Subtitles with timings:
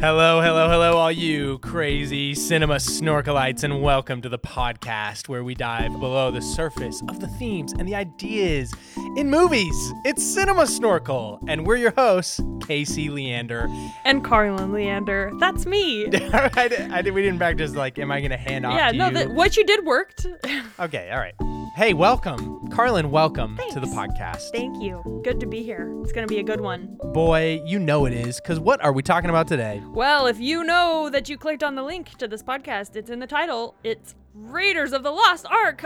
[0.00, 5.56] Hello, hello, hello, all you crazy cinema snorkelites, and welcome to the podcast where we
[5.56, 8.72] dive below the surface of the themes and the ideas
[9.16, 9.92] in movies.
[10.04, 13.66] It's Cinema Snorkel, and we're your hosts, Casey Leander.
[14.04, 15.32] And Carlin Leander.
[15.40, 16.06] That's me.
[16.32, 18.92] I, did, I did, we didn't practice, like, am I going to hand off yeah,
[18.92, 19.14] no, you?
[19.14, 20.28] that what you did worked.
[20.78, 21.34] okay, all right.
[21.78, 22.66] Hey, welcome.
[22.70, 24.50] Carlin, welcome to the podcast.
[24.50, 25.20] Thank you.
[25.22, 25.94] Good to be here.
[26.02, 26.98] It's going to be a good one.
[27.12, 29.80] Boy, you know it is, because what are we talking about today?
[29.86, 33.20] Well, if you know that you clicked on the link to this podcast, it's in
[33.20, 33.76] the title.
[33.84, 35.84] It's Raiders of the Lost Ark.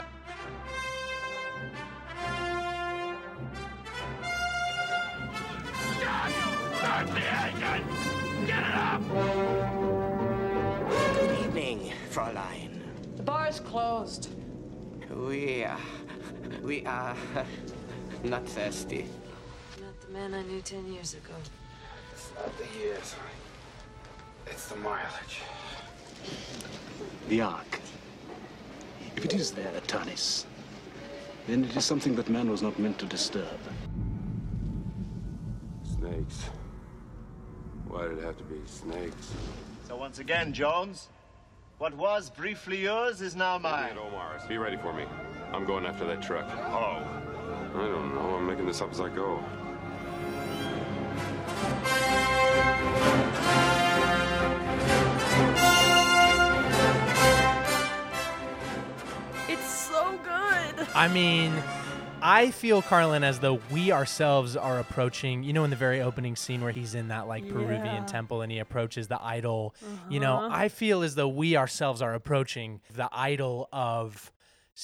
[11.19, 12.81] Good evening, Fräulein.
[13.19, 14.31] The bar is closed.
[15.27, 15.77] We, uh,
[16.63, 17.17] we are
[18.25, 19.07] not thirsty.
[19.81, 21.35] Not the man I knew ten years ago.
[22.13, 23.15] It's not the years.
[24.47, 25.43] It's the mileage.
[27.29, 27.81] The Ark.
[29.17, 30.45] If it is there, at Tanis,
[31.47, 33.61] then it is something that man was not meant to disturb.
[35.99, 36.51] Snakes.
[37.87, 39.33] Why did it have to be snakes?
[39.87, 41.09] So once again, Jones,
[41.83, 43.91] what was briefly yours is now mine.
[43.91, 45.05] And Omar, be ready for me.
[45.53, 46.49] I'm going after that truck.
[46.49, 47.05] Oh.
[47.75, 48.37] I don't know.
[48.37, 49.43] I'm making this up as I go.
[59.49, 60.87] It's so good.
[60.95, 61.53] I mean,
[62.23, 66.37] I feel Carlin as though we ourselves are approaching, you know, in the very opening
[66.37, 68.05] scene where he's in that like Peruvian Yeah.
[68.05, 69.75] temple and he approaches the idol.
[70.09, 70.49] You know, Uh-huh.
[70.53, 74.33] I feel as though we ourselves are approaching the idol of,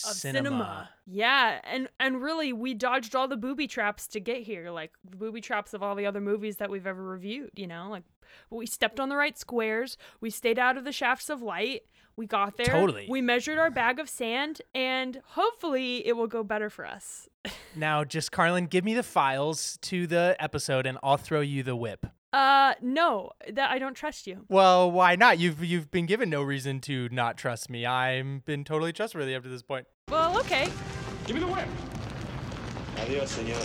[0.05, 0.89] Of cinema.
[1.07, 5.17] Yeah, and and really we dodged all the booby traps to get here, like the
[5.17, 7.89] booby traps of all the other movies that we've ever reviewed, you know?
[7.89, 8.03] Like
[8.51, 11.83] we stepped on the right squares, we stayed out of the shafts of light,
[12.19, 12.67] we got there.
[12.67, 13.07] Totally.
[13.09, 17.29] We measured our bag of sand and hopefully it will go better for us.
[17.77, 21.77] Now, just Carlin, give me the files to the episode and I'll throw you the
[21.77, 22.05] whip.
[22.33, 24.45] Uh no, that I don't trust you.
[24.49, 25.39] Well, why not?
[25.39, 27.87] You've you've been given no reason to not trust me.
[27.87, 29.87] I've been totally trustworthy up to this point.
[30.11, 30.69] Well, okay.
[31.27, 31.69] Give me the whip!
[32.99, 33.61] Adios, senor.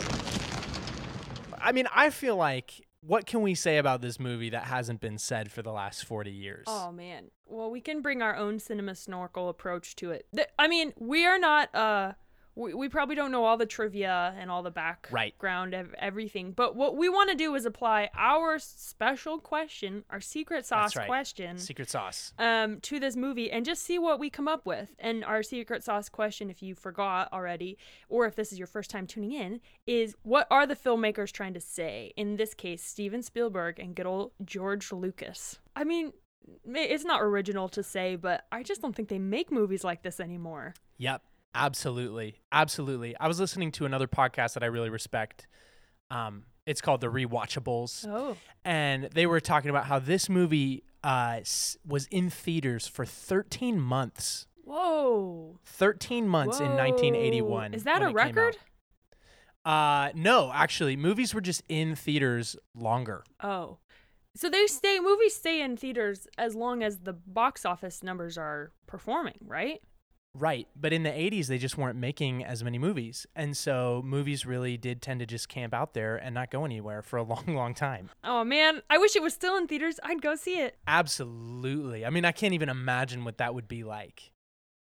[1.59, 5.18] I mean, I feel like what can we say about this movie that hasn't been
[5.18, 6.66] said for the last 40 years?
[6.68, 7.31] Oh man.
[7.46, 10.28] Well, we can bring our own cinema snorkel approach to it.
[10.58, 12.13] I mean, we are not uh
[12.56, 16.75] we, we probably don't know all the trivia and all the background of everything, but
[16.75, 21.08] what we want to do is apply our special question, our secret sauce right.
[21.08, 22.34] question, Secret sauce.
[22.38, 24.94] um, to this movie and just see what we come up with.
[25.00, 27.78] And our secret sauce question, if you forgot already,
[28.09, 31.53] or if this is your first time tuning in, is what are the filmmakers trying
[31.56, 32.13] to say?
[32.16, 35.59] In this case, Steven Spielberg and good old George Lucas.
[35.75, 36.13] I mean,
[36.66, 40.19] it's not original to say, but I just don't think they make movies like this
[40.19, 40.74] anymore.
[40.97, 41.22] Yep.
[41.56, 42.41] Absolutely.
[42.52, 43.16] Absolutely.
[43.19, 45.47] I was listening to another podcast that I really respect.
[46.09, 48.08] Um, it's called The Rewatchables.
[48.08, 51.40] Oh, And they were talking about how this movie uh,
[51.86, 54.47] was in theaters for 13 months.
[54.63, 55.59] whoa.
[55.66, 57.74] 13 months in 1981.
[57.74, 58.16] Is that a it came out.
[58.16, 58.58] record?
[59.66, 63.24] Uh, no, actually, movies were just in theaters longer.
[63.42, 63.78] Oh.
[64.36, 68.72] So they stay movies stay in theaters as long as the box office numbers are
[68.88, 69.80] performing, right?
[70.35, 70.67] Right.
[70.75, 73.27] But in the 80s, they just weren't making as many movies.
[73.35, 77.01] And so movies really did tend to just camp out there and not go anywhere
[77.01, 78.09] for a long, long time.
[78.23, 79.99] Oh man, I wish it was still in theaters.
[80.03, 80.77] I'd go see it.
[80.88, 82.05] Absolutely.
[82.05, 84.31] I mean, I can't even imagine what that would be like.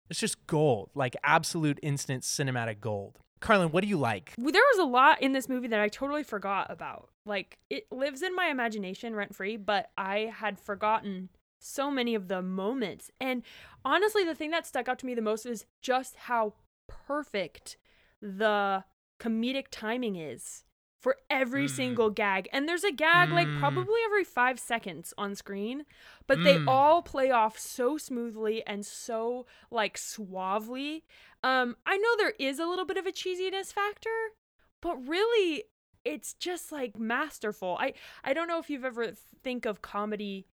[0.09, 3.19] It's just gold, like absolute instant cinematic gold.
[3.41, 4.35] Carlin, what do you like?
[4.37, 7.09] There was a lot in this movie that I totally forgot about.
[7.25, 11.31] Like it lives in my imagination rent free, but I had forgotten
[11.61, 13.11] so many of the moments.
[13.21, 13.43] And
[13.85, 16.55] honestly, the thing that stuck out to me the most is just how
[16.89, 17.77] perfect
[18.21, 18.85] the
[19.21, 20.65] comedic timing is
[20.99, 21.71] for every Mm.
[21.71, 22.49] single gag.
[22.53, 23.59] And there's a gag like Mm.
[23.59, 25.87] probably every 5 seconds on screen,
[26.27, 26.65] but they Mm.
[26.69, 31.05] all play off so smoothly and so like suavely.
[31.43, 34.35] Um I know there is a little bit of a cheesiness factor,
[34.83, 35.65] but really
[36.05, 37.77] it's just like masterful.
[37.81, 40.47] I I don't know if you've ever think of comedy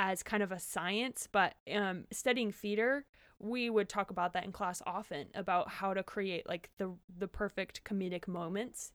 [0.00, 3.04] as kind of a science, but um studying theater,
[3.38, 7.28] we would talk about that in class often about how to create like the the
[7.28, 8.92] perfect comedic moments.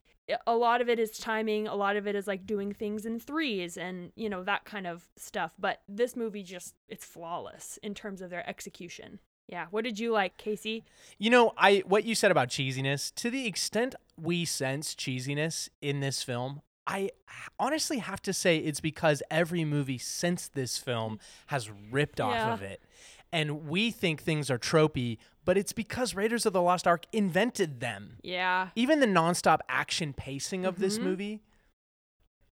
[0.47, 3.19] A lot of it is timing, a lot of it is like doing things in
[3.19, 7.93] threes and, you know, that kind of stuff, but this movie just it's flawless in
[7.93, 9.19] terms of their execution.
[9.47, 10.83] Yeah, what did you like, Casey?
[11.19, 15.99] You know, I what you said about cheesiness, to the extent we sense cheesiness in
[15.99, 17.09] this film, I
[17.59, 22.53] honestly have to say it's because every movie since this film has ripped off Yeah.
[22.53, 22.81] of it.
[23.31, 27.79] And we think things are tropey, but it's because Raiders of the Lost Ark invented
[27.79, 28.17] them.
[28.23, 28.69] Yeah.
[28.75, 31.03] Even the nonstop action pacing of this Mhm.
[31.03, 31.41] movie.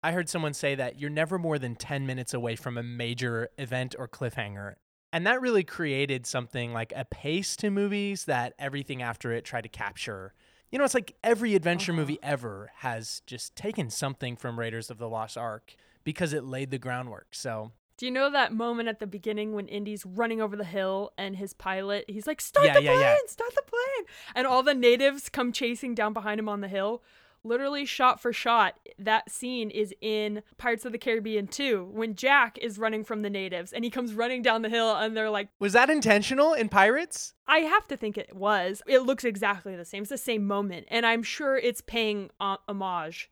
[0.02, 3.48] I heard someone say that you're never more than 10 minutes away from a major
[3.56, 4.74] event or cliffhanger.
[5.12, 9.62] And that really created something like a pace to movies that everything after it tried
[9.62, 10.34] to capture.
[10.74, 12.00] You know, it's like every adventure Uh-huh.
[12.00, 16.72] movie ever has just taken something from Raiders of the Lost Ark because it laid
[16.72, 17.28] the groundwork.
[17.30, 21.12] So, Do you know that moment at the beginning when Indy's running over the hill
[21.16, 23.16] and his pilot, he's like, Start Yeah, the yeah, plane, yeah.
[23.28, 24.06] start the plane.
[24.34, 27.04] And all the natives come chasing down behind him on the hill.
[27.44, 32.56] Literally, shot for shot, that scene is in Pirates of the Caribbean 2 when Jack
[32.58, 35.48] is running from the natives and he comes running down the hill and they're like,
[35.60, 37.34] was that intentional in Pirates?
[37.46, 38.80] I have to think it was.
[38.86, 40.02] It looks exactly the same.
[40.04, 40.86] It's the same moment.
[40.90, 43.30] And I'm sure it's paying homage.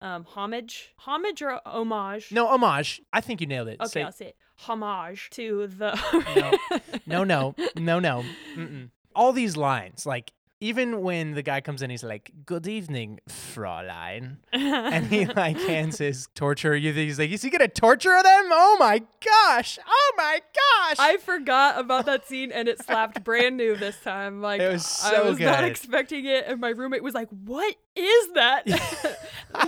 [0.00, 0.92] Um, homage?
[0.96, 2.32] Homage or homage?
[2.32, 3.00] No, homage.
[3.12, 3.80] I think you nailed it.
[3.80, 4.36] Okay, Say- I'll say it.
[4.56, 6.90] Homage to the.
[7.06, 8.24] no, no, no, no.
[8.56, 8.90] Mm-mm.
[9.14, 10.32] All these lines, like
[10.62, 15.98] even when the guy comes in, he's like, "Good evening, Fräulein," and he like hands
[15.98, 16.76] his torture.
[16.76, 19.80] You he's like, "Is he gonna torture them?" Oh my gosh!
[19.84, 20.96] Oh my gosh!
[21.00, 24.40] I forgot about that scene and it slapped brand new this time.
[24.40, 27.74] Like It was I so was not expecting it, and my roommate was like, "What
[27.96, 28.72] is that?" he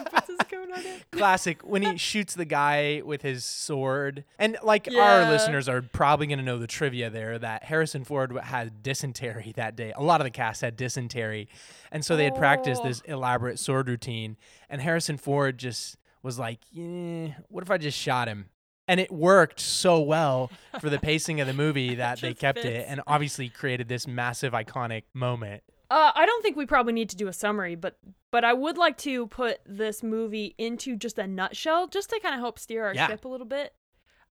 [0.05, 1.05] puts his coat on it.
[1.13, 4.25] Classic when he shoots the guy with his sword.
[4.39, 5.01] And like Yeah.
[5.25, 9.53] our listeners are probably going to know the trivia there that Harrison Ford had dysentery
[9.57, 9.93] that day.
[9.97, 11.49] A lot of the cast had dysentery.
[11.93, 12.89] And so they had practiced Oh.
[12.89, 14.37] this elaborate sword routine.
[14.71, 18.47] And Harrison Ford just was like, yeah, what if I just shot him?
[18.89, 20.51] And it worked so well
[20.81, 24.53] for the pacing of the movie that they kept it and obviously created this massive
[24.53, 25.63] iconic moment.
[25.95, 27.97] Uh, I don't think we probably need to do a summary, but
[28.33, 32.35] but I would like to put this movie into just a nutshell, just to kind
[32.35, 33.07] of help steer our Yeah.
[33.07, 33.75] ship a little bit.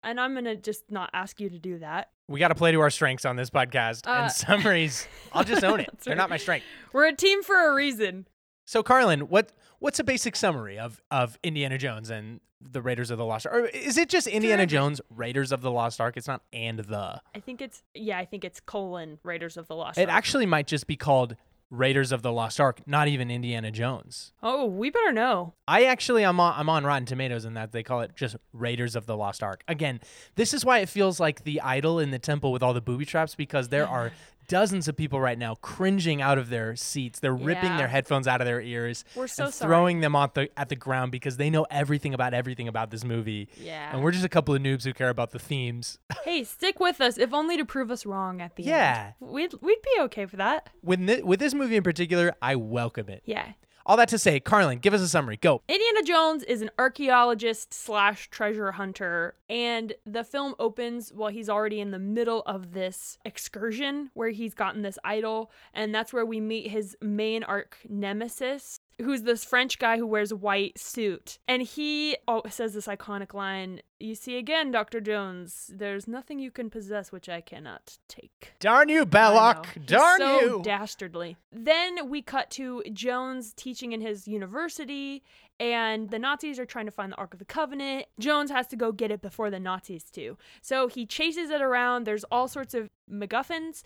[0.03, 2.11] And I'm gonna just not ask you to do that.
[2.26, 4.09] We got to play to our strengths on this podcast.
[4.09, 5.91] Uh, and summaries, I'll just own it.
[6.05, 6.19] They're right.
[6.19, 6.67] not my strength.
[6.93, 8.26] We're a team for a reason.
[8.64, 13.19] So, Carlin, what what's a basic summary of of Indiana Jones and the Raiders of
[13.19, 13.55] the Lost Ark?
[13.55, 14.67] Or is it just Indiana.
[14.67, 16.17] Jones, Raiders of the Lost Ark?
[16.17, 17.20] It's not and the.
[17.37, 19.99] I think it's yeah, I think it's colon Raiders of the Lost.
[19.99, 20.03] Ark.
[20.03, 20.17] It Ark.
[20.17, 21.37] actually might just be called
[21.72, 24.32] Raiders of the Lost Ark, not even Indiana Jones.
[24.42, 25.54] Oh, we better know.
[25.66, 28.94] I actually I'm on I'm on Rotten Tomatoes in that they call it just Raiders
[28.94, 29.64] of the Lost Ark.
[29.66, 29.98] Again,
[30.34, 33.06] this is why it feels like the idol in the temple with all the booby
[33.06, 34.12] traps because there are
[34.48, 37.20] dozens of people right now cringing out of their seats.
[37.20, 37.76] They're ripping Yeah.
[37.78, 39.68] their headphones out of their ears We're so and sorry.
[39.68, 43.04] throwing them on the at the ground because they know everything about everything about this
[43.04, 43.48] movie.
[43.56, 43.92] Yeah.
[43.92, 45.98] And we're just a couple of noobs who care about the themes.
[46.24, 49.12] hey, stick with us, if only to prove us wrong at the Yeah.
[49.20, 49.30] end.
[49.32, 50.70] We'd we'd be okay for that.
[50.82, 53.22] With thi- with this movie in particular, I welcome it.
[53.24, 53.52] Yeah.
[53.84, 55.37] All that to say, Carlin, give us a summary.
[55.37, 55.62] Go.
[55.69, 61.81] Indiana Jones is an archaeologist slash treasure hunter, and the film opens while he's already
[61.81, 66.40] in the middle of this excursion where he's gotten this idol, and that's where we
[66.40, 68.79] meet his main arc nemesis.
[69.00, 71.38] Who's this French guy who wears a white suit?
[71.48, 75.00] And he oh, says this iconic line You see again, Dr.
[75.00, 78.52] Jones, there's nothing you can possess which I cannot take.
[78.60, 79.86] Darn you, Belloq.
[79.86, 80.62] Darn so you.
[80.64, 81.36] Dastardly.
[81.50, 85.22] Then we cut to Jones teaching in his university,
[85.60, 88.06] and the Nazis are trying to find the Ark of the Covenant.
[88.19, 90.37] Jones has to go get it before the Nazis do.
[90.61, 92.04] So he chases it around.
[92.04, 93.82] There's all sorts of MacGuffins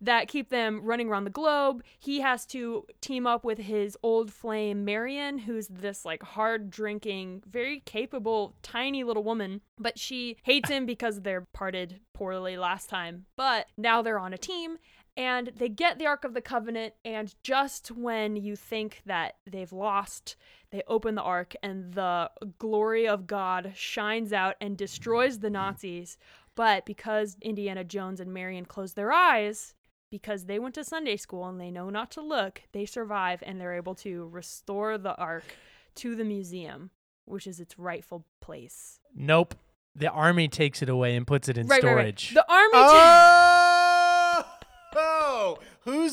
[0.00, 1.82] that keep them running around the globe.
[1.98, 7.42] He has to team up with his old flame, Marion, who's this like hard drinking,
[7.48, 9.60] very capable, tiny little woman.
[9.78, 13.26] But she hates him because they're parted poorly last time.
[13.36, 14.78] But now they're on a team
[15.16, 16.94] and they get the Ark of the Covenant.
[17.04, 20.36] And just when you think that they've lost,
[20.70, 25.54] they open the Ark and the glory of God shines out and destroys the hmm.
[25.54, 26.16] Nazis.
[26.56, 29.74] But because Indiana Jones and Marion close their eyes,
[30.10, 33.60] because they went to Sunday school and they know not to look, they survive and
[33.60, 35.44] they're able to restore the Ark
[35.96, 36.90] to the museum,
[37.24, 38.98] which is its rightful place.
[39.14, 39.54] Nope.
[39.94, 42.18] The army takes it away and puts it in Right, right, right.
[42.18, 42.34] storage.
[42.34, 42.70] The army.
[42.74, 43.59] oh!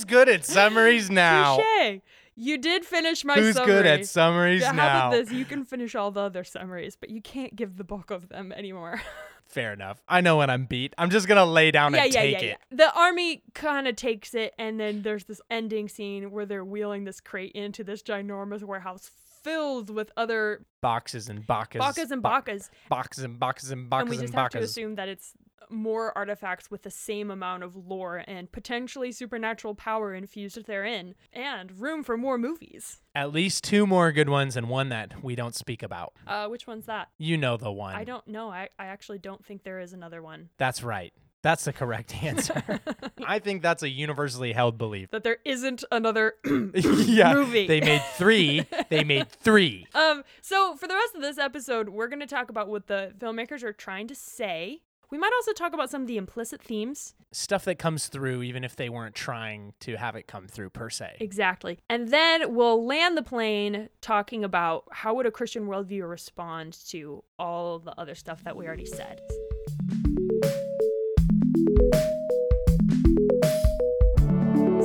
[0.08, 1.58] Good at summaries now?
[1.58, 2.00] Touche.
[2.40, 3.34] You did finish my.
[3.34, 3.74] Who's summary.
[3.74, 4.90] good at summaries Yeah, now?
[4.90, 5.32] How about this?
[5.32, 8.52] You can finish all the other summaries, but you can't give the bulk of them
[8.52, 9.02] anymore.
[9.48, 10.04] Fair enough.
[10.10, 10.94] I know when I'm beat.
[10.98, 12.58] I'm just gonna lay down yeah, and yeah, take yeah, it.
[12.70, 12.78] yeah.
[12.78, 17.06] The army kind of takes it, and then there's this ending scene where they're wheeling
[17.06, 19.10] this crate into this ginormous warehouse
[19.44, 21.82] filled with other Boxes and boxes.
[21.82, 22.70] bakas and bakas.
[22.90, 25.32] boxes and boxes and And boxes we and just have to assume that it's
[25.70, 31.80] more artifacts with the same amount of lore and potentially supernatural power infused therein, and
[31.80, 33.00] room for more movies.
[33.14, 36.14] At least two more good ones and one that we don't speak about.
[36.26, 37.10] Uh, which one's that?
[37.18, 37.96] You know the one.
[37.96, 38.50] I don't know.
[38.50, 40.50] I, I actually don't think there is another one.
[40.58, 41.14] That's right.
[41.44, 42.82] That's the correct answer.
[43.26, 45.12] I think that's a universally held belief.
[45.12, 46.34] That there isn't another
[46.74, 47.34] yeah.
[47.34, 47.68] movie.
[47.68, 48.66] They made three.
[48.90, 49.88] they made three.
[49.94, 53.14] Um, so for the rest of this episode, we're going to talk about what the
[53.18, 54.82] filmmakers are trying to say.
[55.10, 57.16] We might also talk about some of the implicit themes.
[57.32, 60.90] Stuff that comes through, even if they weren't trying to have it come through per
[60.90, 61.16] se.
[61.22, 61.80] Exactly.
[61.90, 67.24] And then we'll land the plane talking about how would a Christian worldview respond to
[67.40, 69.22] all the other stuff that we already said.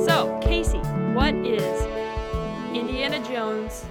[0.05, 0.79] So, Casey,
[1.13, 1.85] what is
[2.73, 3.85] Indiana Jones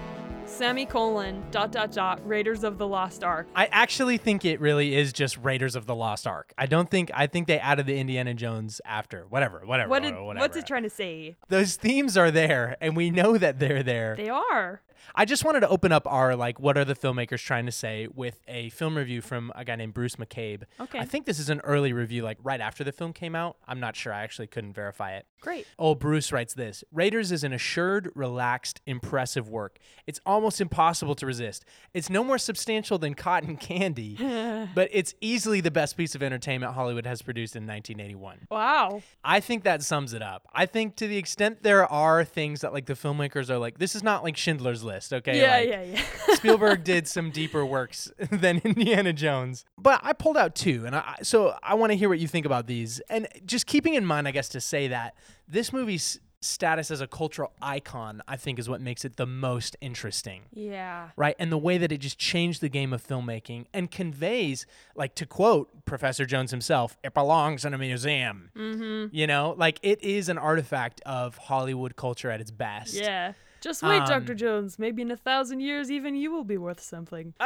[0.53, 3.49] semicolon dot dot dot Raiders of the Lost Ark?
[3.55, 6.53] I actually think it really is just Raiders of the Lost Ark.
[6.59, 9.27] I don't think I think they added the Indiana Jones after.
[9.29, 9.89] Whatever, whatever.
[9.89, 10.45] What did, whatever.
[10.45, 11.37] what's it trying to say?
[11.49, 14.15] Those themes are there, and we know that they're there.
[14.17, 14.83] They are.
[15.15, 18.09] I just wanted to open up our like what are the filmmakers trying to say
[18.15, 20.63] with a film review from a guy named Bruce McCabe.
[20.81, 20.99] Okay.
[20.99, 23.57] I think this is an early review, like right after the film came out.
[23.67, 24.13] I'm not sure.
[24.13, 25.27] I actually couldn't verify it.
[25.41, 25.67] Great.
[25.79, 29.79] Oh, Bruce writes this Raiders is an assured, relaxed, impressive work.
[30.07, 31.65] It's almost impossible to resist.
[31.93, 34.17] It's no more substantial than cotton candy,
[34.75, 38.47] but it's easily the best piece of entertainment Hollywood has produced in 1981.
[38.51, 39.03] Wow.
[39.25, 40.47] I think that sums it up.
[40.53, 43.95] I think to the extent there are things that like the filmmakers are like, this
[43.95, 45.41] is not like Schindler's List, okay?
[45.41, 46.35] Yeah, Like, yeah, yeah.
[46.35, 49.65] Spielberg did some deeper works than Indiana Jones.
[49.79, 52.47] But I pulled out two, and I, so I want to hear what you think
[52.47, 53.01] about these.
[53.09, 55.15] And just keeping in mind, I guess, to say that
[55.49, 59.77] this movie's status as a cultural icon, I think, is what makes it the most
[59.81, 61.11] interesting yeah.
[61.17, 61.37] right?
[61.39, 65.27] And the way that it just changed the game of filmmaking and conveys, like to
[65.27, 68.51] quote Professor Jones himself, it belongs in a museum.
[68.57, 69.15] Mm-hmm.
[69.15, 72.95] You know, like it is an artifact of Hollywood culture at its best.
[72.95, 73.33] Yeah.
[73.63, 74.35] Just wait, Um, Dr.
[74.35, 74.79] Jones.
[74.79, 77.33] Maybe in a thousand years, even you will be worth something.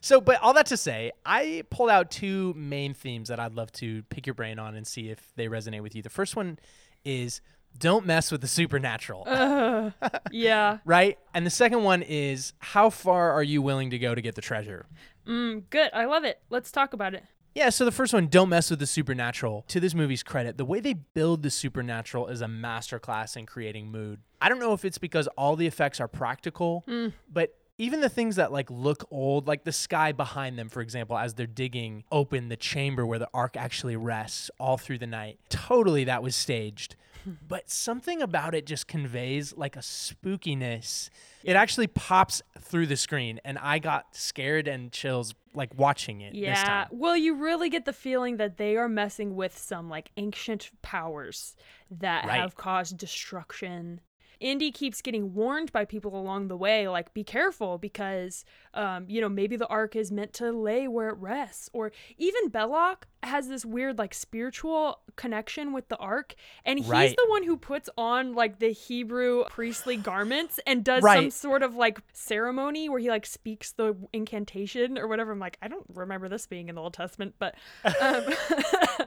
[0.00, 3.72] So, but all that to say, I pulled out two main themes that I'd love
[3.72, 6.02] to pick your brain on and see if they resonate with you.
[6.02, 6.58] The first one
[7.04, 7.40] is
[7.78, 9.24] don't mess with the supernatural,
[10.30, 10.78] yeah.
[10.84, 11.18] right?
[11.34, 14.40] And the second one is how far are you willing to go to get the
[14.40, 14.86] treasure?
[15.26, 15.90] Mm, good.
[15.92, 16.40] I love it.
[16.48, 17.24] Let's talk about it.
[17.58, 19.64] Yeah, so the first one, don't mess with the supernatural.
[19.66, 23.90] To this movie's credit, the way they build the supernatural is a masterclass in creating
[23.90, 24.20] mood.
[24.40, 27.12] I don't know if it's because all the effects are practical, mm.
[27.28, 31.18] but even the things that like look old, like the sky behind them, for example,
[31.18, 35.40] as they're digging open the chamber where the ark actually rests all through the night,
[35.48, 36.94] totally that was staged.
[37.48, 41.10] but something about it just conveys like a spookiness.
[41.42, 46.34] It actually pops through the screen, and I got scared and chills like watching it.
[46.34, 46.86] Yeah.
[46.90, 51.54] Well, you really get the feeling that they are messing with some like ancient powers
[51.90, 52.40] that Right.
[52.40, 54.00] have caused destruction.
[54.40, 59.20] Indy keeps getting warned by people along the way, like, be careful because, um, you
[59.20, 61.68] know, maybe the ark is meant to lay where it rests.
[61.72, 66.34] Or even Belloq has this weird, like, spiritual connection with the ark.
[66.64, 67.16] And he's Right.
[67.16, 71.74] the one who puts on, like, the Hebrew priestly garments and does some sort of,
[71.74, 75.32] like, ceremony where he, like, speaks the incantation or whatever.
[75.32, 77.54] I'm like, I don't remember this being in the Old Testament, but.
[78.00, 78.24] Um,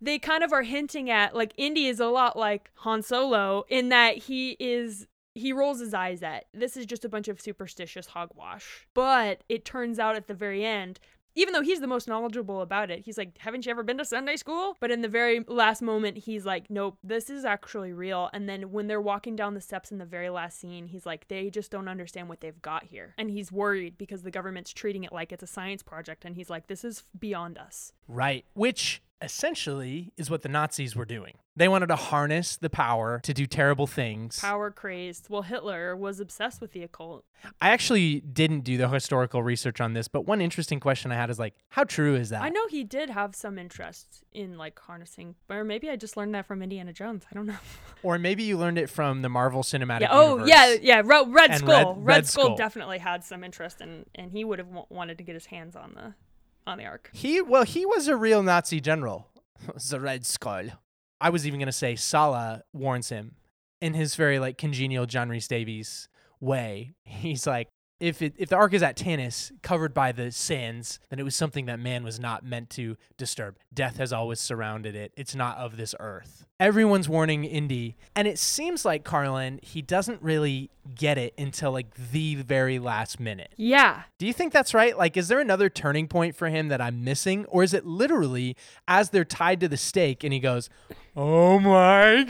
[0.00, 3.88] they kind of are hinting at like Indy is a lot like Han Solo in
[3.90, 8.06] that he is he rolls his eyes at this is just a bunch of superstitious
[8.06, 8.86] hogwash.
[8.94, 10.98] But it turns out at the very end
[11.36, 14.04] even though he's the most knowledgeable about it, he's like, Haven't you ever been to
[14.04, 14.76] Sunday school?
[14.80, 18.30] But in the very last moment, he's like, Nope, this is actually real.
[18.32, 21.28] And then when they're walking down the steps in the very last scene, he's like,
[21.28, 23.14] They just don't understand what they've got here.
[23.18, 26.24] And he's worried because the government's treating it like it's a science project.
[26.24, 27.92] And he's like, This is beyond us.
[28.08, 28.46] Right.
[28.54, 31.34] Which essentially is what the Nazis were doing.
[31.58, 34.38] They wanted to harness the power to do terrible things.
[34.40, 35.28] power crazed.
[35.30, 37.24] Well, Hitler was obsessed with the occult.
[37.62, 41.30] I actually didn't do the historical research on this, but one interesting question I had
[41.30, 42.42] is like, how true is that?
[42.42, 46.34] I know he did have some interest in like harnessing, or maybe I just learned
[46.34, 47.24] that from Indiana Jones.
[47.30, 47.56] I don't know.
[48.02, 50.08] Or maybe you learned it from the Marvel Cinematic yeah.
[50.12, 50.48] Oh, Universe.
[50.48, 51.02] yeah, yeah.
[51.04, 51.68] Red, Red Skull.
[51.68, 52.56] Red- Red, Red Skull, Skull.
[52.56, 55.74] definitely had some interest, in, and he would have w- wanted to get his hands
[55.74, 56.14] on the
[56.66, 57.10] on the ark.
[57.12, 59.28] He well, he was a real Nazi general.
[59.90, 60.70] the Red Skull.
[61.20, 63.36] I was even gonna say Sallah warns him
[63.80, 66.08] in his very like congenial John Rhys Davies
[66.40, 66.94] way.
[67.04, 67.68] He's like,
[68.00, 71.34] if it, if the ark is at Tanis, covered by the sands, then it was
[71.34, 73.56] something that man was not meant to disturb.
[73.72, 75.12] Death has always surrounded it.
[75.16, 76.46] It's not of this earth.
[76.58, 81.94] Everyone's warning Indy, and it seems like Carlin he doesn't really get it until like
[82.12, 83.52] the very last minute.
[83.56, 84.02] Yeah.
[84.18, 84.96] Do you think that's right?
[84.96, 88.56] Like, is there another turning point for him that I'm missing, or is it literally
[88.88, 90.70] as they're tied to the stake and he goes,
[91.14, 92.22] "Oh my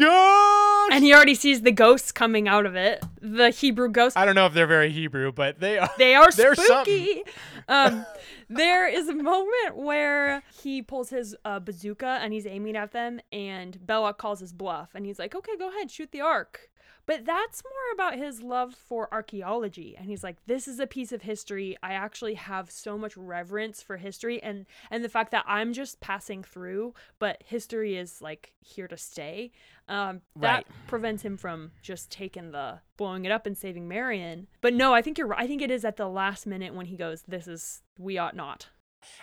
[0.88, 4.16] gosh!" And he already sees the ghosts coming out of it, the Hebrew ghosts.
[4.16, 5.90] I don't know if they're very Hebrew, but they are.
[5.98, 7.22] They are they're spooky.
[7.68, 8.06] um,
[8.48, 13.20] there is a moment where he pulls his uh, bazooka and he's aiming at them,
[13.32, 16.70] and Belloq calls his bluff, and he's like, "Okay, go ahead, shoot the ark."
[17.06, 21.12] But that's more about his love for archaeology, and he's like, "This is a piece
[21.12, 21.76] of history.
[21.82, 26.00] I actually have so much reverence for history, and and the fact that I'm just
[26.00, 29.52] passing through, but history is like here to stay."
[29.88, 30.66] Um, that Right.
[30.88, 34.48] prevents him from just taking the blowing it up and saving Marion.
[34.60, 35.40] But no, I think you're right.
[35.40, 38.34] I think it is at the last minute when he goes, "This is we ought
[38.34, 38.68] not."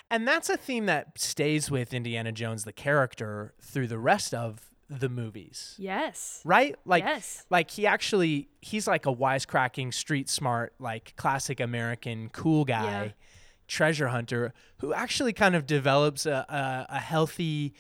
[0.10, 4.70] And that's a theme that stays with Indiana Jones, the character, through the rest of
[4.90, 5.76] the movies.
[5.78, 6.42] Yes.
[6.46, 6.76] Right?
[6.86, 7.46] Like, Yes.
[7.50, 13.12] like he actually, he's like a wisecracking, street smart, like classic American cool guy, Yeah.
[13.68, 16.46] treasure hunter, who actually kind of develops a,
[16.90, 17.74] a, a healthy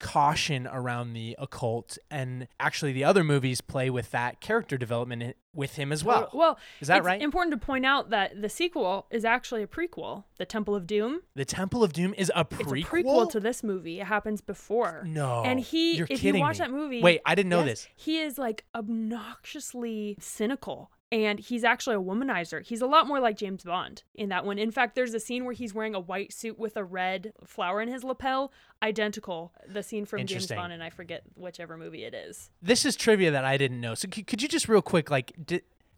[0.00, 1.96] caution around the occult.
[2.10, 6.30] And actually, the other movies play with that character development with him as well.
[6.34, 7.22] Well, Is that it's right?
[7.22, 10.24] Important to point out that the sequel is actually a prequel.
[10.38, 11.20] The Temple of Doom.
[11.36, 12.82] the Temple of Doom is a It's prequel.
[12.82, 14.00] a prequel to this movie.
[14.00, 15.04] It happens before.
[15.06, 16.64] No, And he, you're if you watch me.
[16.64, 17.88] that movie, Wait, I didn't know yes, this.
[17.94, 20.90] He is like obnoxiously cynical.
[21.14, 22.66] And he's actually a womanizer.
[22.66, 24.58] He's a lot more like James Bond in that one.
[24.58, 27.80] In fact, there's a scene where he's wearing a white suit with a red flower
[27.80, 28.52] in his lapel,
[28.82, 32.50] identical the scene from James Bond, and I forget whichever movie it is.
[32.60, 33.94] This is trivia that I didn't know.
[33.94, 35.32] So c- could you just real quick, like,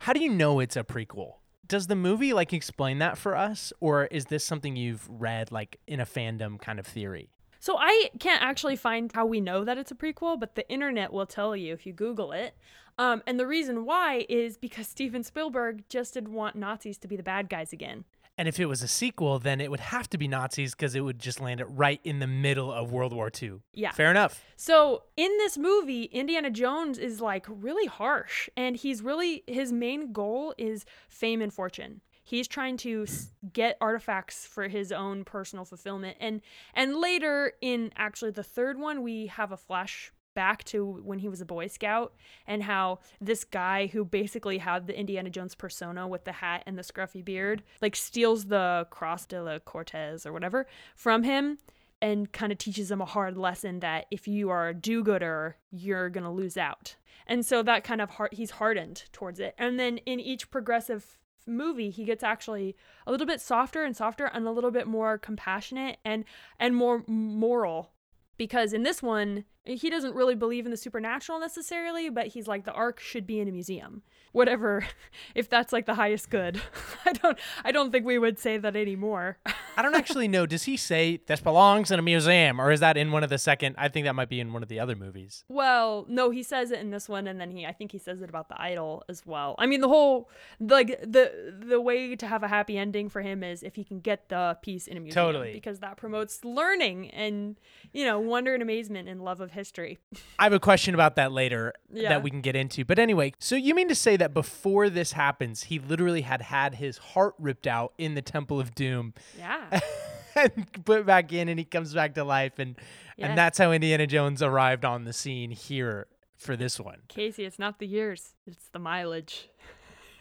[0.00, 1.36] how do you know it's a prequel?
[1.66, 5.80] Does the movie like explain that for us, or is this something you've read like
[5.86, 7.30] in a fandom kind of theory?
[7.58, 11.12] So I can't actually find how we know that it's a prequel, but the internet
[11.12, 12.54] will tell you if you Google it.
[12.98, 17.16] Um, and the reason why is because Steven Spielberg just didn't want Nazis to be
[17.16, 18.04] the bad guys again.
[18.38, 21.00] And if it was a sequel, then it would have to be Nazis because it
[21.00, 23.60] would just land it right in the middle of World War II.
[23.72, 23.92] Yeah.
[23.92, 24.44] Fair enough.
[24.56, 30.12] So in this movie, Indiana Jones is like really harsh, and he's really his main
[30.12, 32.02] goal is fame and fortune.
[32.22, 33.06] He's trying to
[33.52, 36.42] get artifacts for his own personal fulfillment, and
[36.74, 41.28] and later in actually the third one, we have a flash back to when he
[41.28, 42.14] was a boy scout
[42.46, 46.78] and how this guy who basically had the Indiana Jones persona with the hat and
[46.78, 51.58] the scruffy beard like steals the Cross de la Cortez or whatever from him
[52.00, 56.10] and kind of teaches him a hard lesson that if you are a do-gooder, you're
[56.10, 56.96] going to lose out.
[57.26, 59.54] And so that kind of heart he's hardened towards it.
[59.58, 64.26] And then in each progressive movie, he gets actually a little bit softer and softer
[64.26, 66.24] and a little bit more compassionate and
[66.60, 67.92] and more moral
[68.36, 72.64] because in this one he doesn't really believe in the supernatural necessarily but he's like
[72.64, 74.02] the ark should be in a museum
[74.32, 74.86] whatever
[75.34, 76.60] if that's like the highest good
[77.04, 79.38] i don't i don't think we would say that anymore
[79.78, 80.46] I don't actually know.
[80.46, 83.36] Does he say this belongs in a museum, or is that in one of the
[83.36, 83.76] second?
[83.76, 85.44] I think that might be in one of the other movies.
[85.48, 88.22] Well, no, he says it in this one, and then he, I think he says
[88.22, 89.54] it about the idol as well.
[89.58, 93.42] I mean, the whole, like the the way to have a happy ending for him
[93.42, 95.52] is if he can get the piece in a museum, Totally.
[95.52, 97.56] because that promotes learning and
[97.92, 99.98] you know wonder and amazement and love of history.
[100.38, 102.10] I have a question about that later Yeah.
[102.10, 102.84] that we can get into.
[102.84, 106.76] But anyway, so you mean to say that before this happens, he literally had had
[106.76, 109.80] his heart ripped out in the Temple of Doom Yeah,
[110.36, 112.76] and put back in, and he comes back to life, and
[113.16, 113.26] Yeah.
[113.28, 116.98] and that's how Indiana Jones arrived on the scene here for this one.
[117.08, 119.48] Casey, it's not the years, it's the mileage.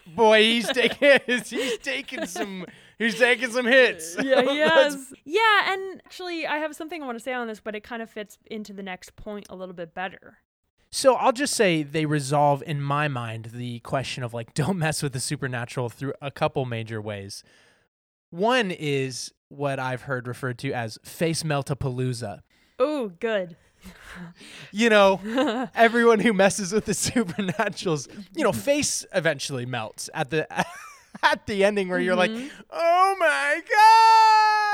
[0.07, 2.65] Boy, he's taking he's taking some
[2.97, 4.15] he's taking some hits.
[4.23, 5.13] Yeah, he has.
[5.23, 8.01] Yeah, and actually, I have something I want to say on this, but it kind
[8.01, 10.37] of fits into the next point a little bit better.
[10.91, 15.03] So I'll just say they resolve in my mind the question of like don't mess
[15.03, 17.43] with the supernatural through a couple major ways.
[18.29, 22.41] One is what I've heard referred to as face meltapalooza.
[22.79, 23.55] Oh, good.
[24.71, 30.47] You know, everyone who messes with the supernaturals, you know, face eventually melts at the
[31.23, 32.31] at the ending where you're like,
[32.69, 33.61] "Oh my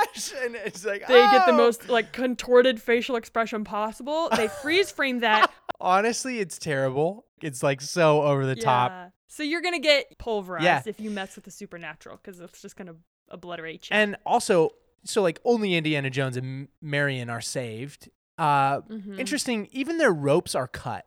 [0.05, 4.29] gosh!" and it's like They get the "Oh." most like contorted facial expression possible.
[4.35, 7.25] They freeze frame that Honestly, it's terrible.
[7.41, 8.91] It's like so over the top.
[8.91, 9.09] Yeah.
[9.27, 10.81] So you're gonna get pulverized Yeah.
[10.85, 12.95] if you mess with the supernatural because it's just gonna
[13.29, 13.95] obliterate you.
[13.95, 14.71] And also,
[15.05, 18.09] so like only Indiana Jones and Marion are saved.
[18.37, 19.17] Uh, Mhm.
[19.19, 19.69] Interesting.
[19.71, 21.05] Even their ropes are cut.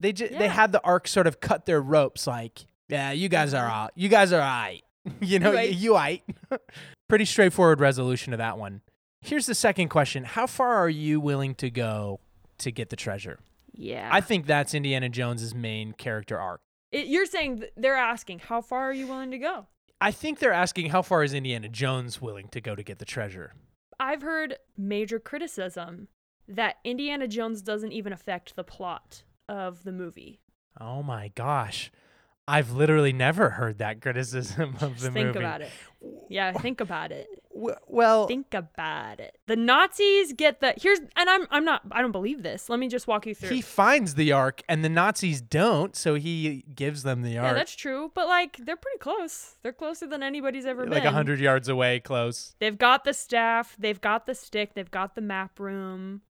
[0.00, 0.52] They ju- they Yeah.
[0.52, 3.90] had the ark sort of cut their ropes like Yeah, you guys are all.
[3.94, 4.80] You guys are I.
[5.20, 6.22] you know, You you, you I.
[7.08, 8.82] Pretty straightforward resolution to that one.
[9.20, 12.20] Here's the second question: How far are you willing to go
[12.58, 13.38] to get the treasure?
[13.72, 14.08] Yeah.
[14.10, 16.60] I think that's Indiana Jones's main character arc.
[16.90, 19.66] It- you're saying th- they're asking how far are you willing to go?
[20.00, 23.04] I think they're asking how far is Indiana Jones willing to go to get the
[23.04, 23.52] treasure.
[24.00, 26.08] I've heard major criticism
[26.46, 30.40] that Indiana Jones doesn't even affect the plot of the movie.
[30.80, 31.90] Oh my gosh.
[32.48, 35.38] I've literally never heard that criticism of Just the think movie.
[35.38, 35.70] about it.
[36.30, 37.28] Yeah, think about it.
[37.88, 39.36] Well, Think about it.
[39.46, 42.68] The Nazis get the here's and I'm I'm not I don't believe this.
[42.68, 43.48] Let me just walk you through.
[43.50, 47.48] he finds the ark and the Nazis don't, so he gives them the arc.
[47.48, 49.56] yeah, that's true, but like they're pretty close.
[49.62, 51.02] They're closer than anybody's ever like been.
[51.02, 52.54] a 100 yards away close.
[52.60, 56.22] They've got the staff, they've got the stick, they've got the map room.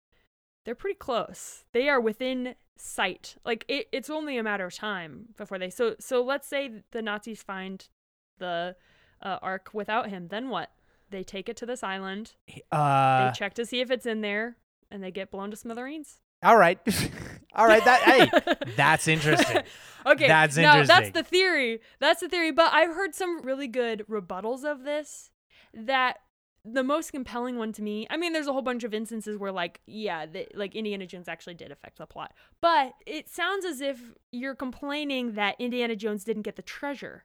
[0.69, 1.65] They're pretty close.
[1.73, 3.37] They are within sight.
[3.43, 5.71] Like it, it's only a matter of time before they.
[5.71, 7.89] So so let's say the Nazis find
[8.37, 8.77] the
[9.23, 10.29] uh, ark without him.
[10.29, 10.71] Then what?
[11.09, 12.35] They take it to this island.
[12.71, 14.59] Uh, they check to see if it's in there,
[14.91, 16.21] and they get blown to smithereens.
[16.43, 16.79] all right.
[17.55, 17.83] all right.
[17.87, 19.63] That hey, that's interesting.
[20.07, 20.87] okay, That's interesting.
[20.87, 21.81] now that's the theory.
[21.99, 22.53] That's the theory.
[22.53, 25.31] But I've heard some really good rebuttals of this.
[25.73, 26.19] That
[26.73, 28.07] the most compelling one to me.
[28.11, 31.29] I mean, there's a whole bunch of instances where, like, yeah, the, like Indiana Jones
[31.29, 32.33] actually did affect the plot.
[32.61, 34.01] But it sounds as if
[34.33, 37.25] you're complaining that Indiana Jones didn't get the treasure.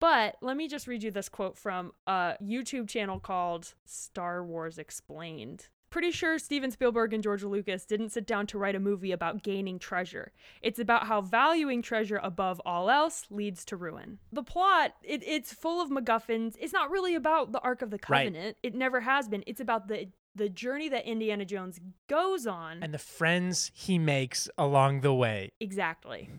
[0.00, 4.76] But let me just read you this quote from a YouTube channel called Star Wars
[4.76, 5.68] Explained.
[5.92, 9.42] Pretty sure Steven Spielberg and George Lucas didn't sit down to write a movie about
[9.42, 10.32] gaining treasure.
[10.62, 14.18] It's about how valuing treasure above all else leads to ruin.
[14.32, 16.56] The plot, it, it's full of MacGuffins.
[16.58, 18.24] It's not really about the Ark of the Right.
[18.24, 18.56] Covenant.
[18.62, 19.44] It never has been.
[19.46, 21.78] It's about the the journey that Indiana Jones
[22.08, 22.82] goes on.
[22.82, 25.50] and the friends he makes along the way.
[25.60, 26.30] exactly.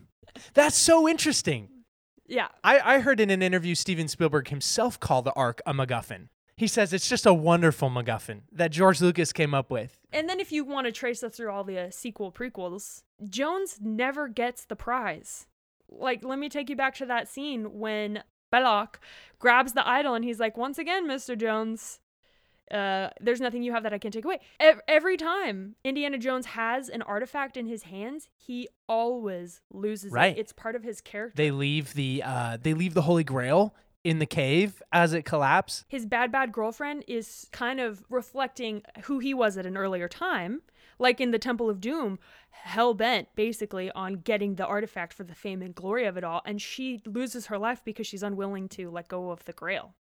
[0.54, 1.68] That's so interesting.
[2.26, 2.48] Yeah.
[2.64, 6.26] I, I heard in an interview Steven Spielberg himself call the ark a MacGuffin.
[6.56, 9.98] He says it's just a wonderful MacGuffin that George Lucas came up with.
[10.12, 13.78] And then if you want to trace us through all the uh, sequel prequels, Jones
[13.82, 15.46] never gets the prize.
[15.90, 18.96] Like, let me take you back to that scene when Belloq
[19.40, 21.36] grabs the idol and he's like, once again, Mr.
[21.36, 21.98] Jones,
[22.70, 24.38] uh, there's nothing you have that I can take away.
[24.60, 30.36] Ev- every time Indiana Jones has an artifact in his hands, he always loses Right.
[30.36, 30.40] it.
[30.40, 31.34] It's part of his character.
[31.36, 35.84] They leave the uh, they leave the Holy Grail in the cave as it collapses.
[35.88, 40.60] his bad bad girlfriend is kind of reflecting who he was at an earlier time
[40.98, 42.18] like in the temple of doom
[42.50, 46.60] hell-bent basically on getting the artifact for the fame and glory of it all and
[46.60, 49.94] she loses her life because she's unwilling to let go of the grail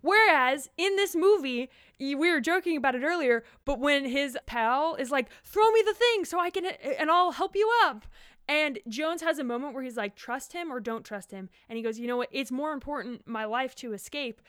[0.00, 5.10] Whereas in this movie, we were joking about it earlier, but when his pal is
[5.10, 8.04] like, throw me the thing so I can, uh, and I'll help you up.
[8.48, 11.48] And Jones has a moment where he's like, trust him or don't trust him.
[11.68, 12.28] And he goes, you know what?
[12.32, 14.40] It's more important my life to escape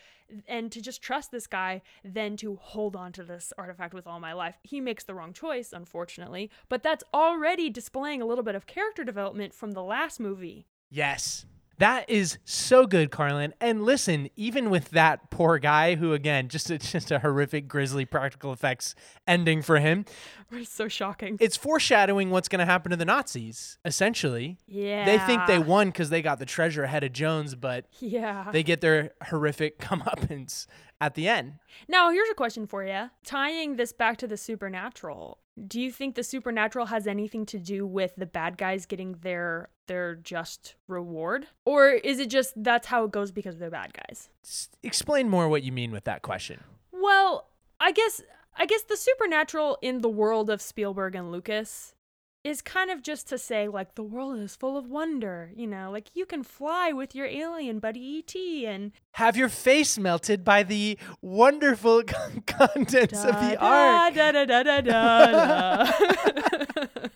[0.47, 4.19] and to just trust this guy than to hold on to this artifact with all
[4.19, 4.57] my life.
[4.63, 9.03] He makes the wrong choice, unfortunately, but that's already displaying a little bit of character
[9.03, 10.67] development from the last movie.
[10.89, 11.45] Yes.
[11.79, 13.53] That is so good, Carlin.
[13.59, 18.05] And listen, even with that poor guy who again, just a, just a horrific grisly
[18.05, 18.95] practical effects
[19.27, 20.05] ending for him,
[20.61, 21.37] It's so shocking.
[21.39, 24.57] it's foreshadowing what's going to happen to the Nazis, essentially.
[24.67, 25.05] yeah.
[25.05, 28.49] They think they won cuz they got the treasure ahead of Jones, but Yeah.
[28.51, 30.65] they get their horrific comeuppance
[31.01, 31.55] at the end.
[31.87, 33.09] Now, here's a question for you.
[33.25, 37.85] Tying this back to the supernatural, do you think the supernatural has anything to do
[37.85, 41.45] with the bad guys getting their their just reward?
[41.65, 44.29] Or is it just that's how it goes because they're bad guys?
[44.43, 46.63] S- explain more what you mean with that question.
[46.91, 47.49] Well,
[47.81, 48.21] I guess
[48.55, 51.95] I guess the supernatural in the world of Spielberg and Lucas
[52.43, 55.89] is kind of just to say like the world is full of wonder, you know,
[55.91, 58.35] like you can fly with your alien buddy ET
[58.67, 62.03] and Have your face melted by the wonderful
[62.45, 64.13] contents of the ark.
[64.13, 65.91] Da, da, da, da, da, da.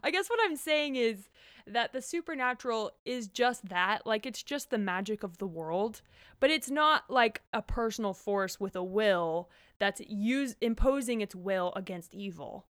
[0.03, 1.29] I guess what I'm saying is
[1.65, 4.05] that the supernatural is just that.
[4.05, 6.01] Like, it's just the magic of the world,
[6.39, 11.73] but it's not like a personal force with a will that's use, imposing its will
[11.75, 12.67] against evil.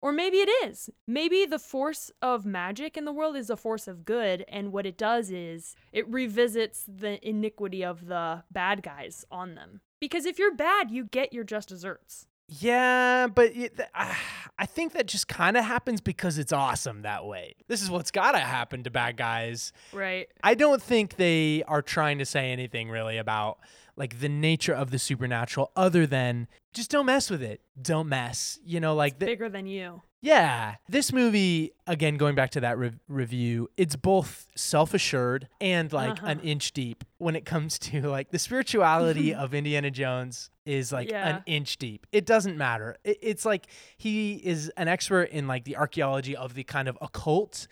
[0.00, 0.90] Or maybe it is.
[1.06, 4.84] Maybe the force of magic in the world is a force of good, and what
[4.84, 9.80] it does is it revisits the iniquity of the bad guys on them.
[10.00, 12.26] Because if you're bad, you get your just desserts.
[12.48, 14.18] Yeah, but it, ah,
[14.58, 17.54] I think that just kind of happens because it's awesome that way.
[17.68, 19.72] This is what's got to happen to bad guys.
[19.92, 20.26] Right.
[20.42, 23.58] I don't think they are trying to say anything really about
[23.96, 27.60] like the nature of the supernatural other than just don't mess with it.
[27.80, 28.58] Don't mess.
[28.64, 30.02] You know, like the, Bigger than you.
[30.24, 36.12] Yeah, this movie again going back to that re- review, it's both self-assured and like
[36.12, 36.26] Uh-huh.
[36.28, 41.10] an inch deep when it comes to like the spirituality of Indiana Jones is like
[41.10, 41.36] Yeah.
[41.38, 42.06] an inch deep.
[42.12, 42.96] It doesn't matter.
[43.04, 46.96] It, it's like he is an expert in like the archaeology of the kind of
[47.00, 47.66] occult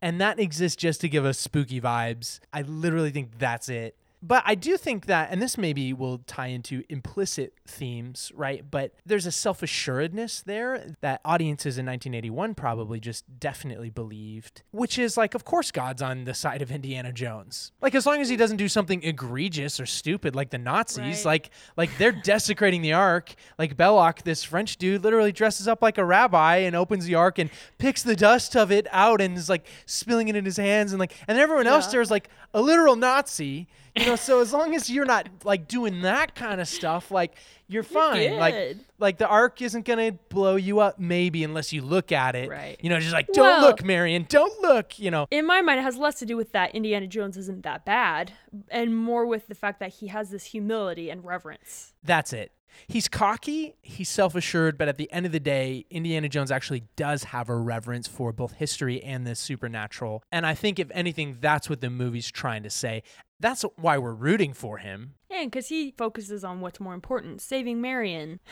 [0.00, 2.40] and that exists just to give us spooky vibes.
[2.52, 3.96] I literally think that's it.
[4.24, 8.64] But I do think that, and this maybe will tie into implicit themes, right?
[8.70, 14.96] But there's a self assuredness there that audiences in 1981 probably just definitely believed, which
[14.98, 17.72] is like, of course, God's on the side of Indiana Jones.
[17.80, 21.24] Like, as long as he doesn't do something egregious or stupid like the Nazis, Right.
[21.24, 23.34] like, like they're desecrating the ark.
[23.58, 27.38] Like Belloq, this French dude, literally dresses up like a rabbi and opens the ark
[27.38, 30.92] and picks the dust of it out and is like spilling it in his hands
[30.92, 33.66] and like, and everyone else there's like a literal Nazi.
[33.94, 37.36] You know, so as long as you're not like doing that kind of stuff, like
[37.68, 38.36] you're fine.
[38.36, 38.80] Like, good.
[38.98, 42.48] like the ark isn't gonna blow you up, maybe unless you look at it.
[42.50, 42.76] Right.
[42.80, 44.98] You know, just like don't Well- look, Marion, don't look.
[44.98, 47.62] You know, in my mind, it has less to do with that Indiana Jones isn't
[47.62, 48.32] that bad,
[48.70, 51.94] and more with the fact that he has this humility and reverence.
[52.02, 52.52] That's it.
[52.86, 56.84] He's cocky, he's self assured, but at the end of the day, Indiana Jones actually
[56.96, 60.22] does have a reverence for both history and the supernatural.
[60.32, 63.02] And I think, if anything, that's what the movie's trying to say.
[63.42, 65.14] That's why we're rooting for him.
[65.30, 68.40] And because he focuses on what's more important, saving Marion.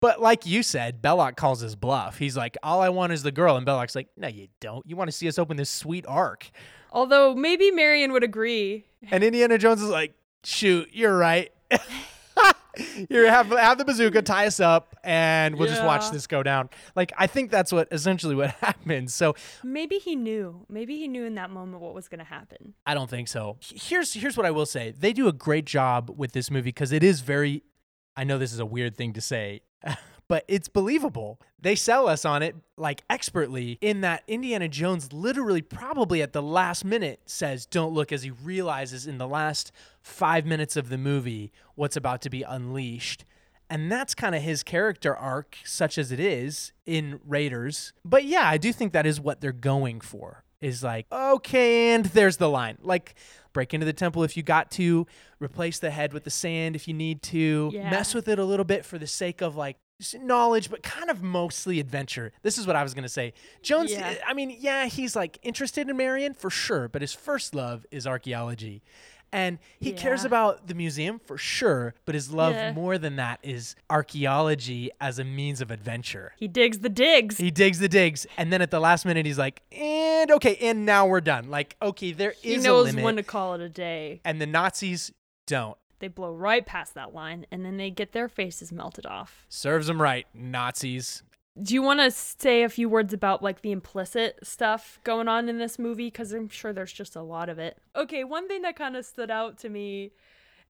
[0.00, 2.18] But like you said, Belloq calls his bluff.
[2.18, 3.56] He's like, All I want is the girl.
[3.56, 4.86] And Belloq's like, No, you don't.
[4.86, 6.48] You want to see us open this sweet ark.
[6.92, 8.84] Although maybe Marion would agree.
[9.10, 10.14] And Indiana Jones is like,
[10.44, 11.50] Shoot, you're right.
[13.10, 16.70] you have have the bazooka, tie us up, and we'll just watch this go down.
[16.94, 20.66] Like I think that's what essentially what happened So Maybe he knew.
[20.68, 22.74] Maybe he knew in that moment what was going to happen.
[22.86, 23.56] I don't think so.
[23.60, 24.92] Here's here's what I will say.
[24.96, 27.62] They do a great job with this movie because it is very
[28.16, 29.62] I know this is a weird thing to say,
[30.28, 31.40] but it's believable.
[31.60, 36.42] They sell us on it like expertly in that Indiana Jones literally probably at the
[36.42, 40.98] last minute says don't look as he realizes in the last 5 minutes of the
[40.98, 43.24] movie what's about to be unleashed.
[43.70, 47.92] And that's kind of his character arc, such as it is in Raiders.
[48.04, 50.44] But yeah, I do think that is what they're going for.
[50.60, 52.78] Is like, okay, and there's the line.
[52.82, 53.14] Like,
[53.52, 55.06] break into the temple if you got to,
[55.38, 57.90] replace the head with the sand if you need to, Yeah.
[57.90, 59.76] mess with it a little bit for the sake of like
[60.20, 62.32] knowledge, but kind of mostly adventure.
[62.42, 63.32] This is what I was gonna say.
[63.62, 64.08] Jones, Yeah.
[64.10, 67.84] Eh, I mean, yeah, he's like interested in Marion for sure, but his first love
[67.90, 68.82] is archaeology.
[69.30, 72.72] And he cares about the museum for sure, but his love Yeah.
[72.72, 76.32] more than that is archaeology as a means of adventure.
[76.38, 77.36] He digs the digs.
[77.36, 80.86] He digs the digs, and then at the last minute, he's like, "And okay, and
[80.86, 83.60] now we're done." Like, okay, there is He a knows limit, when to call it
[83.60, 84.20] a day.
[84.24, 85.12] and the Nazis
[85.46, 85.76] don't.
[85.98, 89.46] They blow right past that line and then they get their faces melted off.
[89.48, 91.22] Serves them right, Nazis.
[91.60, 95.48] Do you want to say a few words about like the implicit stuff going on
[95.48, 96.06] in this movie?
[96.06, 97.78] Because I'm sure there's just a lot of it.
[97.96, 100.12] Okay, one thing that kind of stood out to me.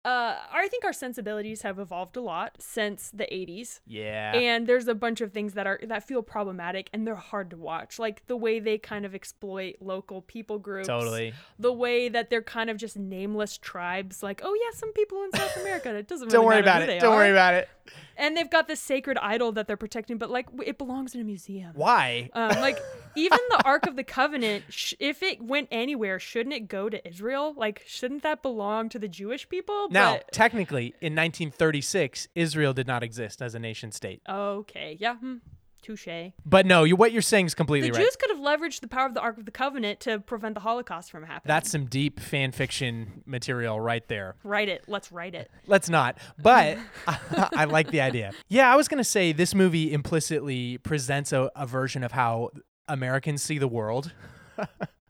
[0.04, 3.80] Uh, I think our sensibilities have evolved a lot since the 80s.
[3.86, 4.32] Yeah.
[4.34, 7.56] and there's a bunch of things that are that feel problematic and they're hard to
[7.56, 11.34] watch like the way they kind of exploit local people groups Totally.
[11.58, 15.32] the way that they're kind of just nameless tribes like oh yeah some people in
[15.32, 17.00] south america it doesn't Don't worry about it.
[17.00, 17.68] Don't worry about it.
[18.16, 21.24] And they've got this sacred idol that they're protecting but like it belongs in a
[21.24, 22.30] museum Why?
[22.34, 22.78] um, like
[23.16, 27.06] even the ark of the covenant sh- if it went anywhere shouldn't it go to
[27.08, 32.72] israel like shouldn't that belong to the jewish people now, But- technically, in 1936, Israel
[32.72, 34.22] did not exist as a nation state.
[34.28, 35.36] okay yeah hmm,
[35.82, 38.04] touche But no, you, what you're saying is completely The right.
[38.04, 40.60] Jews could have leveraged the power of the Ark of the Covenant to prevent the
[40.60, 41.48] Holocaust from happening.
[41.48, 44.36] That's some deep fan fiction material right there.
[44.44, 44.84] write it.
[44.86, 45.50] Let's write it.
[45.66, 46.18] Let's not.
[46.40, 48.32] But I like the idea.
[48.48, 52.50] Yeah, I was going to say this movie implicitly presents a, a version of how
[52.88, 54.12] Americans see the world.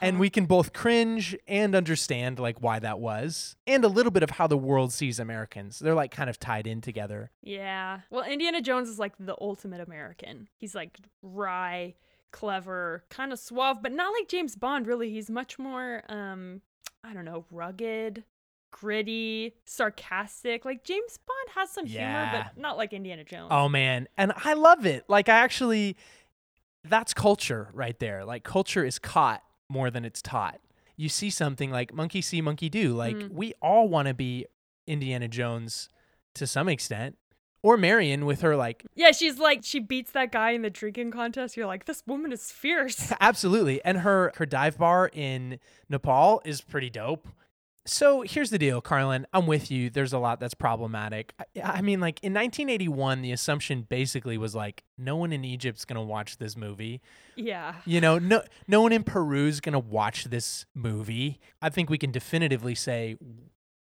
[0.00, 4.22] And we can both cringe and understand like why that was, and a little bit
[4.22, 5.78] of how the world sees Americans.
[5.78, 7.30] They're like kind of tied in together.
[7.42, 8.00] Yeah.
[8.10, 10.48] Well, Indiana Jones is like the ultimate American.
[10.58, 11.94] He's like wry,
[12.32, 14.86] clever, kind of suave, but not like James Bond.
[14.86, 16.60] Really, he's much more, um,
[17.02, 18.24] I don't know, rugged,
[18.70, 20.64] gritty, sarcastic.
[20.64, 22.30] Like James Bond has some Yeah.
[22.30, 23.48] humor, but not like Indiana Jones.
[23.50, 25.04] Oh man, and I love it.
[25.08, 25.96] Like I actually
[26.84, 28.24] that's culture right there.
[28.24, 30.60] Like culture is caught more than it's taught.
[30.96, 32.94] You see something like monkey see monkey do.
[32.94, 33.30] Like Mm.
[33.32, 34.46] we all want to be
[34.86, 35.88] Indiana Jones
[36.34, 37.16] to some extent
[37.62, 41.10] or Marion with her like Yeah, she's like she beats that guy in the drinking
[41.10, 41.56] contest.
[41.56, 43.12] You're like, this woman is fierce.
[43.20, 47.26] absolutely and her her dive bar in Nepal is pretty dope.
[47.86, 49.26] So here's the deal, Carlin.
[49.32, 49.90] I'm with you.
[49.90, 51.34] There's a lot that's problematic.
[51.38, 55.84] I, I mean, like in 1981, the assumption basically was like, no one in Egypt's
[55.84, 57.02] gonna watch this movie.
[57.36, 57.74] Yeah.
[57.84, 61.40] You know, no, no one in Peru's gonna watch this movie.
[61.60, 63.16] I think we can definitively say,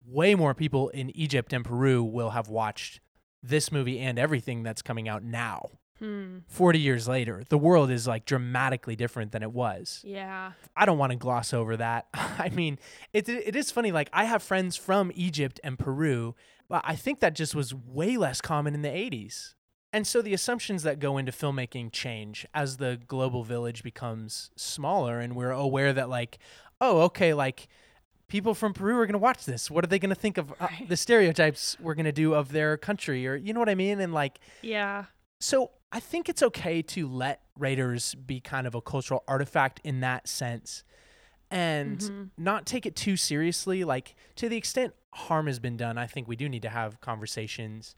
[0.06, 3.00] way more people in Egypt and Peru will have watched
[3.42, 5.70] this movie and everything that's coming out now.
[5.98, 6.38] Hmm.
[6.48, 10.00] 40 years later, the world is like dramatically different than it was.
[10.04, 10.52] Yeah.
[10.76, 12.06] I don't want to gloss over that.
[12.14, 12.78] I mean,
[13.12, 13.92] it, it is funny.
[13.92, 16.34] Like, I have friends from Egypt and Peru,
[16.68, 19.54] but I think that just was way less common in the 80s.
[19.92, 25.20] And so the assumptions that go into filmmaking change as the global village becomes smaller,
[25.20, 26.38] and we're aware that, like,
[26.80, 27.68] oh, okay, like,
[28.26, 29.70] people from Peru are going to watch this.
[29.70, 32.50] What are they going to think of uh, the stereotypes we're going to do of
[32.50, 33.24] their country?
[33.28, 34.00] Or, you know what I mean?
[34.00, 35.04] And, like, Yeah.
[35.38, 40.00] so I think it's okay to let Raiders be kind of a cultural artifact in
[40.00, 40.82] that sense
[41.52, 42.24] and mm-hmm.
[42.36, 43.84] not take it too seriously.
[43.84, 47.00] Like, to the extent harm has been done, I think we do need to have
[47.00, 47.94] conversations.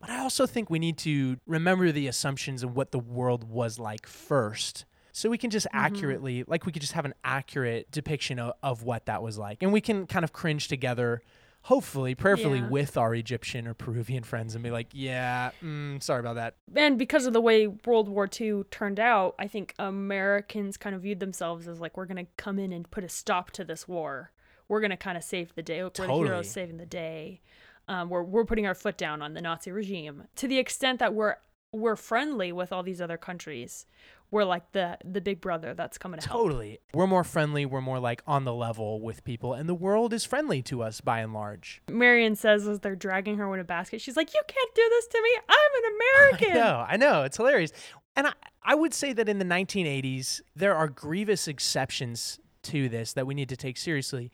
[0.00, 3.78] But I also think we need to remember the assumptions and what the world was
[3.78, 4.84] like first.
[5.12, 5.78] So we can just mm-hmm.
[5.78, 9.62] accurately, like, we could just have an accurate depiction of, of what that was like.
[9.62, 11.22] And we can kind of cringe together,
[11.66, 12.68] hopefully, prayerfully, Yeah.
[12.68, 16.54] with our Egyptian or Peruvian friends and be like, yeah, mm, sorry about that.
[16.76, 21.02] and because of the way World War II turned out, I think Americans kind of
[21.02, 23.86] viewed themselves as like, we're going to come in and put a stop to this
[23.88, 24.30] war.
[24.68, 25.82] We're going to kind of save the day.
[25.82, 26.24] We're the Totally.
[26.28, 27.40] heroes saving the day.
[27.88, 31.14] Um, we're, we're putting our foot down on the Nazi regime to the extent that
[31.14, 31.36] we're
[31.72, 33.86] we're friendly with all these other countries.
[34.30, 36.42] We're like the the big brother that's coming to help.
[36.42, 36.78] Totally.
[36.92, 37.64] We're more friendly.
[37.64, 41.00] We're more like on the level with people, and the world is friendly to us
[41.00, 41.80] by and large.
[41.88, 45.06] Marion says as they're dragging her in a basket, she's like, "You can't do this
[45.08, 45.30] to me.
[45.48, 47.22] I'm an I American." know, I know.
[47.22, 47.72] It's hilarious.
[48.16, 53.12] And I, I would say that in the 1980s, there are grievous exceptions to this
[53.12, 54.32] that we need to take seriously.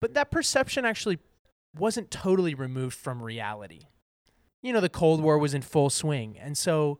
[0.00, 1.18] But that perception actually
[1.76, 3.82] wasn't totally removed from reality.
[4.62, 6.36] You know, the Cold War was in full swing.
[6.38, 6.98] And so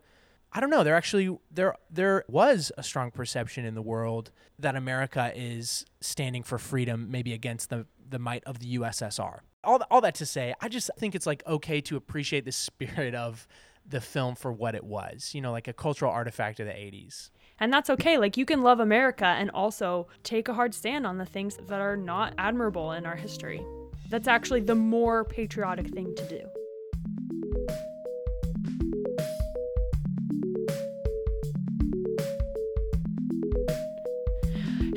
[0.52, 4.76] I don't know, there actually there there was a strong perception in the world that
[4.76, 9.40] America is standing for freedom maybe against the the might of the USSR.
[9.62, 13.14] All all that to say, I just think it's like okay to appreciate the spirit
[13.14, 13.46] of
[13.86, 17.30] the film for what it was, you know, like a cultural artifact of the 80s.
[17.58, 18.18] And that's okay.
[18.18, 21.80] Like you can love America and also take a hard stand on the things that
[21.80, 23.64] are not admirable in our history.
[24.08, 26.59] That's actually the more patriotic thing to do.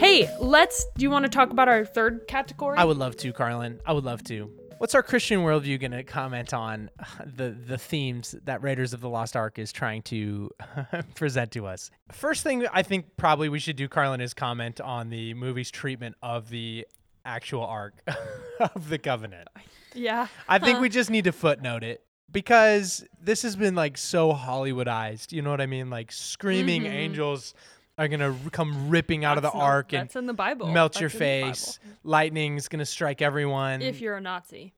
[0.04, 0.86] Hey, let's.
[0.98, 2.78] Do you want to talk about our third category?
[2.78, 3.80] I would love to, Carlin.
[3.86, 4.52] I would love to.
[4.78, 6.89] What's our Christian worldview going to comment on
[7.26, 10.52] the the themes that Raiders of the Lost Ark is trying to
[11.16, 11.89] present to us?
[12.12, 16.18] First thing I think probably we should do, Carlin, is comment on the movie's treatment
[16.22, 16.86] of the
[17.24, 17.94] actual Ark
[18.60, 19.48] of the Covenant.
[19.94, 20.28] yeah.
[20.50, 25.32] I think we just need to footnote it because this has been like so Hollywoodized.
[25.32, 25.89] You know what I mean?
[25.89, 26.92] Like screaming mm-hmm.
[26.92, 27.54] angels
[27.98, 29.50] are gonna r- come ripping out of the.
[29.50, 30.68] That's ark and that's in the Bible.
[30.72, 31.48] melt your That's Bible.
[31.54, 31.80] face.
[32.04, 33.82] Lightning's gonna strike everyone.
[33.82, 34.74] If you're a Nazi.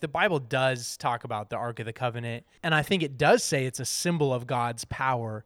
[0.00, 3.42] the Bible does talk about the Ark of the Covenant, and I think it does
[3.42, 5.44] say it's a symbol of God's power.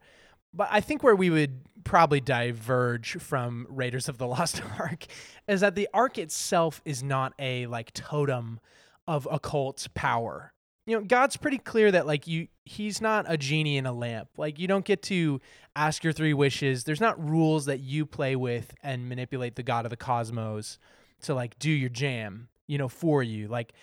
[0.53, 5.05] But I think where we would probably diverge from Raiders of the Lost Ark
[5.47, 8.59] is that the Ark itself is not a like totem
[9.07, 10.53] of occult power.
[10.85, 14.29] You know, God's pretty clear that like you he's not a genie in a lamp.
[14.37, 15.39] Like you don't get to
[15.75, 16.83] ask your three wishes.
[16.83, 20.79] There's not rules that you play with and manipulate the god of the cosmos
[21.23, 23.47] to like do your jam, you know, for you.
[23.47, 23.73] Like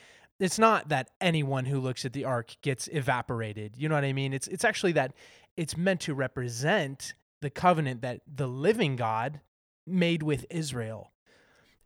[0.41, 3.75] it's not that anyone who looks at the ark gets evaporated.
[3.77, 4.33] You know what I mean?
[4.33, 5.15] It's it's actually that
[5.57, 9.41] it's meant to represent the covenant that the living God
[9.87, 11.13] made with Israel.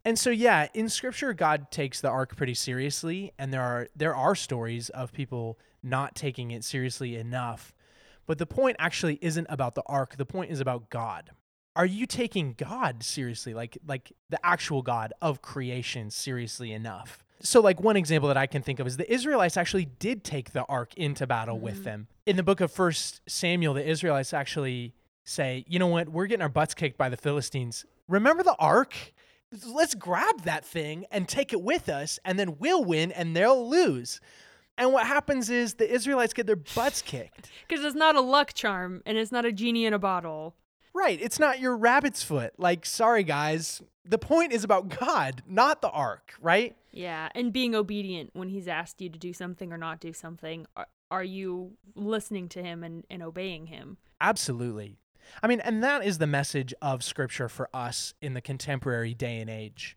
[0.05, 4.15] And so yeah, in scripture God takes the ark pretty seriously and there are there
[4.15, 7.75] are stories of people not taking it seriously enough.
[8.27, 10.17] But the point actually isn't about the ark.
[10.17, 11.31] The point is about God.
[11.75, 13.55] Are you taking God seriously?
[13.55, 17.25] Like like the actual God of creation seriously enough?
[17.41, 20.53] So like one example that I can think of is the Israelites actually did take
[20.53, 21.85] the ark into battle with mm-hmm.
[21.85, 22.07] them.
[22.25, 26.09] In the book of First Samuel, the Israelites actually say, "You know what?
[26.09, 27.85] We're getting our butts kicked by the Philistines.
[28.09, 28.95] Remember the ark?
[29.67, 33.69] Let's grab that thing and take it with us, and then we'll win and they'll
[33.69, 34.21] lose."
[34.79, 37.51] And what happens is the Israelites get their butts kicked.
[37.69, 40.57] Because it's not a luck charm and it's not a genie in a bottle.
[40.95, 41.19] Right.
[41.21, 42.53] It's not your rabbit's foot.
[42.59, 43.83] Like, sorry, guys.
[44.05, 46.77] The point is about God, not the ark, right?
[46.91, 50.67] Yeah, and being obedient when he's asked you to do something or not do something.
[50.77, 53.99] Are, are you listening to him and, and obeying him?
[54.21, 54.99] Absolutely.
[55.43, 59.39] I mean, and that is the message of scripture for us in the contemporary day
[59.39, 59.97] and age.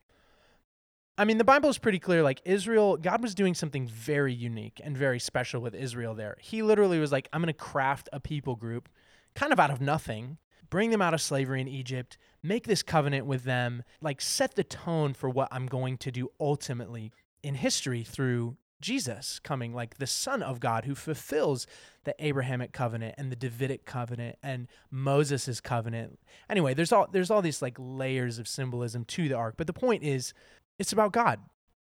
[1.18, 2.24] I mean, the Bible is pretty clear.
[2.24, 6.38] Like Israel, God was doing something very unique and very special with Israel there.
[6.41, 8.89] He literally was like, I'm going to craft a people group
[9.34, 10.38] kind of out of nothing,
[10.70, 14.64] bring them out of slavery in Egypt, make this covenant with them, like set the
[14.64, 17.12] tone for what I'm going to do ultimately
[17.43, 21.66] in history through Jesus coming, like the Son of God who fulfills
[22.04, 26.20] the Abrahamic covenant and the Davidic covenant and Moses' covenant.
[26.50, 29.56] Anyway, there's all there's all these like layers of symbolism to the ark.
[29.58, 30.34] But the point is
[30.78, 31.40] it's about God.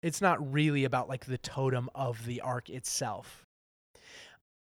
[0.02, 3.46] It's not really about like the totem of the ark itself.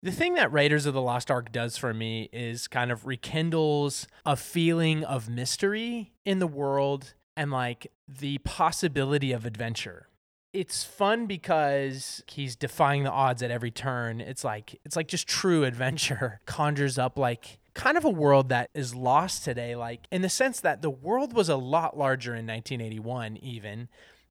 [0.02, 4.06] The thing that Raiders of the Lost Ark does for me is kind of rekindles
[4.24, 10.08] a feeling of mystery in the world and like the possibility of adventure.
[10.56, 14.20] It's fun because he's defying the odds at every turn.
[14.20, 18.70] It's like it's like just true adventure conjures up like kind of a world that
[18.72, 22.46] is lost today like in the sense that the world was a lot larger in
[22.46, 23.86] 1981 even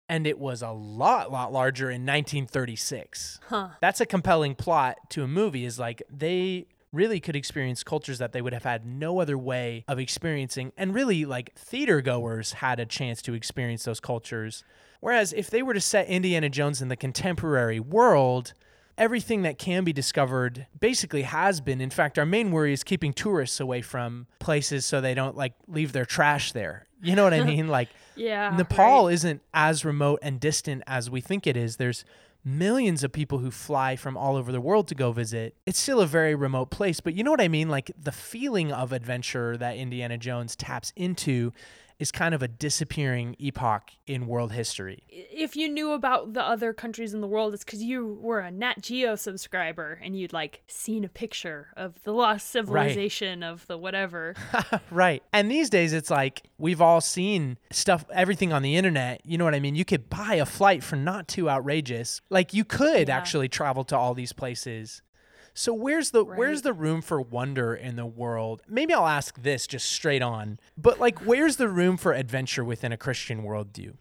[0.09, 3.69] and it was a lot lot larger in 1936 Huh.
[3.81, 8.31] that's a compelling plot to a movie is like they really could experience cultures that
[8.31, 12.79] they would have had no other way of experiencing and really like theater goers had
[12.79, 14.63] a chance to experience those cultures
[15.05, 18.53] whereas if they were to set indiana jones in the contemporary world
[18.97, 21.81] everything that can be discovered basically has been.
[21.81, 25.53] In fact, our main worry is keeping tourists away from places so they don't like
[25.67, 26.87] leave their trash there.
[27.01, 27.67] You know what I mean?
[27.67, 28.55] Like Yeah.
[28.55, 29.13] Nepal right.
[29.13, 31.77] isn't as remote and distant as we think it is.
[31.77, 32.05] There's
[32.43, 35.55] millions of people who fly from all over the world to go visit.
[35.65, 37.69] It's still a very remote place, but you know what I mean?
[37.69, 41.51] Like the feeling of adventure that Indiana Jones taps into
[41.99, 45.03] is kind of a disappearing epoch in world history.
[45.09, 48.51] if you knew about the other countries in the world, it's because you were a
[48.51, 53.77] Nat Geo subscriber and you'd like seen a picture of the lost civilization of the
[53.77, 54.35] whatever.
[54.91, 55.23] right.
[55.33, 59.21] And these days it's like we've all seen stuff everything on the internet.
[59.25, 59.75] You know what I mean?
[59.75, 62.21] You could buy a flight for not too outrageous.
[62.29, 63.17] Like you could Yeah.
[63.17, 65.01] actually travel to all these places.
[65.57, 68.61] So where's the where's the room for wonder in the world?
[68.67, 70.59] Maybe I'll ask this just straight on.
[70.77, 73.93] But like where's the room for adventure within a Christian worldview?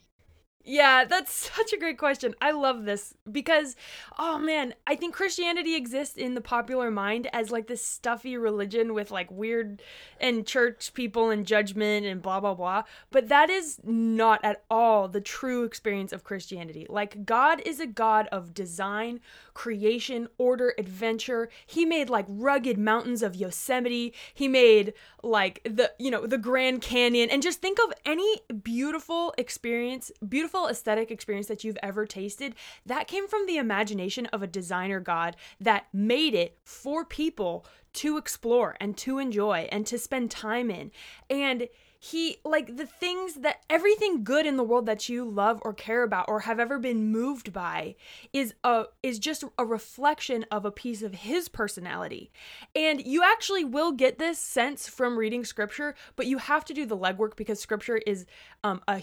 [0.64, 2.34] Yeah, that's such a great question.
[2.40, 3.76] I love this because,
[4.18, 8.94] oh man, I think Christianity exists in the popular mind as like this stuffy religion
[8.94, 9.82] with like weird
[10.20, 12.84] and church people and judgment and blah, blah, blah.
[13.10, 16.86] But that is not at all the true experience of Christianity.
[16.88, 19.20] Like, God is a God of design,
[19.52, 21.50] creation, order, adventure.
[21.66, 24.14] He made like rugged mountains of Yosemite.
[24.32, 27.28] He made like the, you know, the Grand Canyon.
[27.30, 32.55] And just think of any beautiful experience, beautiful aesthetic experience that you've ever tasted.
[32.86, 38.16] That came from the imagination of a designer God that made it for people to
[38.16, 40.90] explore and to enjoy and to spend time in.
[41.30, 41.68] And
[42.05, 46.02] he like the things that everything good in the world that you love or care
[46.02, 47.94] about or have ever been moved by
[48.30, 52.30] is a is just a reflection of a piece of his personality
[52.76, 56.84] and you actually will get this sense from reading scripture but you have to do
[56.84, 58.26] the legwork because scripture is
[58.62, 59.02] um a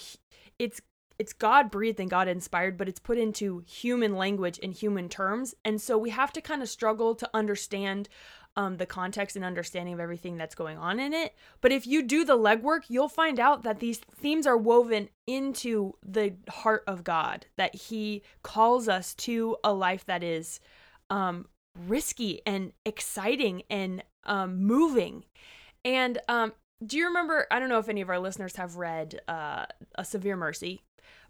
[0.59, 0.79] it's
[1.21, 5.53] it's God breathed and God inspired, but it's put into human language and human terms.
[5.63, 8.09] And so we have to kind of struggle to understand
[8.55, 11.35] um, the context and understanding of everything that's going on in it.
[11.61, 15.93] But if you do the legwork, you'll find out that these themes are woven into
[16.03, 20.59] the heart of God, that He calls us to a life that is
[21.11, 21.45] um,
[21.87, 25.23] risky and exciting and um, moving.
[25.85, 26.53] And um,
[26.83, 27.45] do you remember?
[27.51, 29.65] I don't know if any of our listeners have read uh,
[29.95, 30.81] A Severe Mercy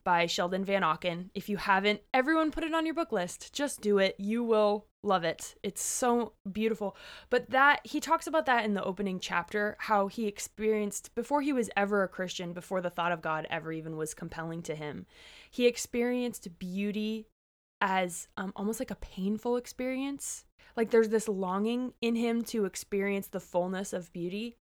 [0.04, 1.30] by Sheldon Vanauken.
[1.34, 3.54] If you haven't, everyone put it on your book list.
[3.54, 4.16] Just do it.
[4.18, 5.56] You will love it.
[5.64, 6.96] It's so beautiful.
[7.30, 11.54] But that he talks about that in the opening chapter, how he experienced before he
[11.54, 15.06] was ever a Christian, before the thought of God ever even was compelling to him.
[15.50, 17.28] He experienced beauty
[17.82, 20.46] as um, almost like a painful experience.
[20.78, 24.56] Like there's this longing in him to experience the fullness of beauty.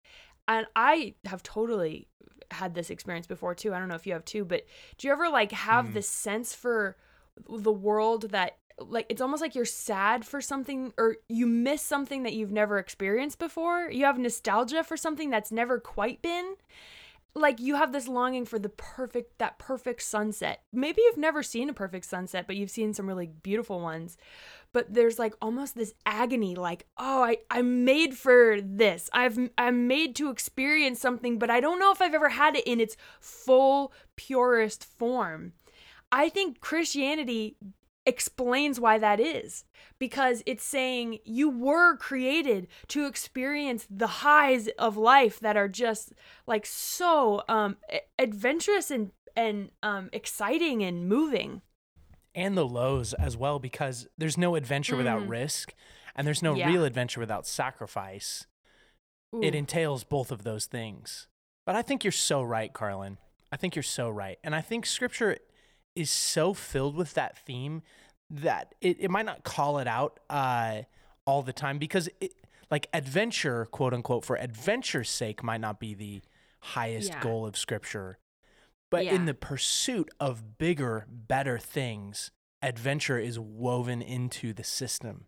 [0.48, 2.08] And I have totally
[2.52, 3.74] had this experience before too.
[3.74, 4.66] I don't know if you have too, but
[4.97, 5.93] do you ever like have hmm.
[5.93, 6.97] this sense for
[7.47, 12.24] the world that like it's almost like you're sad for something or you miss something
[12.24, 13.89] that you've never experienced before?
[13.91, 16.56] You have nostalgia for something that's never quite been?
[17.36, 20.64] like you have this longing for the perfect that perfect sunset.
[20.74, 24.18] Maybe you've never seen a perfect sunset, but you've seen some really beautiful ones.
[24.72, 29.09] But there's like almost this agony like, "Oh, I I'm made for this.
[29.13, 32.67] I've I'm made to experience something, but I don't know if I've ever had it
[32.67, 35.53] in its full purest form."
[36.11, 37.57] I think Christianity
[38.05, 39.65] explains why that is
[39.99, 46.13] because it's saying you were created to experience the highs of life that are just
[46.47, 47.78] like so um
[48.17, 51.61] adventurous and and um, exciting and moving.
[52.36, 55.74] And the lows as well because there's no adventure without risk
[56.16, 56.58] and there's no Mm.
[56.60, 56.68] Yeah.
[56.70, 58.46] real adventure without sacrifice.
[59.42, 61.28] It entails both of those things.
[61.66, 63.20] But I think you're so right, Carlin.
[63.52, 64.40] I think you're so right.
[64.44, 65.38] And I think scripture
[65.96, 67.84] is so filled with that theme
[68.32, 70.82] that it, it might not call it out uh,
[71.26, 72.34] all the time because it,
[72.72, 76.22] like adventure, quote unquote, for adventure's sake might not be the
[76.62, 77.22] highest Yeah.
[77.22, 78.18] goal of scripture.
[78.90, 82.32] But in the pursuit of bigger, better things,
[82.62, 85.26] adventure is woven into the system.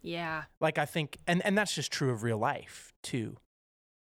[0.00, 0.44] yeah.
[0.60, 3.36] Like I think and and that's just true of real life too.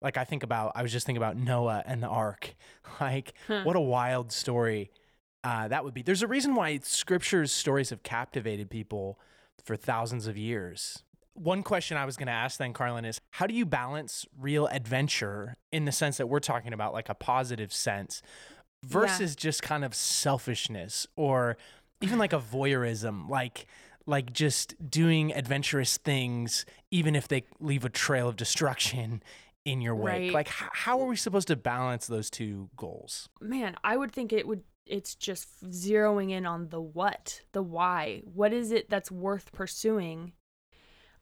[0.01, 2.55] Like I think about I was just thinking about Noah and the ark.
[3.01, 3.63] Like Huh.
[3.63, 4.89] what a wild story
[5.43, 6.01] uh, that would be.
[6.01, 9.19] There's a reason why scripture's stories have captivated people
[9.63, 11.03] for thousands of years.
[11.33, 14.65] One question I was going to ask then, Carlin, is how do you balance real
[14.67, 18.23] adventure in the sense that we're talking about, like a positive sense,
[18.87, 21.57] versus just kind of selfishness or
[22.01, 23.67] even like a voyeurism, like
[24.05, 29.21] like just doing adventurous things, even if they leave a trail of destruction
[29.65, 30.13] in your wake.
[30.13, 30.31] Right.
[30.31, 33.27] Like, h- how are we supposed to balance those two goals?
[33.41, 38.21] Man, I would think it would it's just zeroing in on the what, the why.
[38.23, 40.31] What is it that's worth pursuing?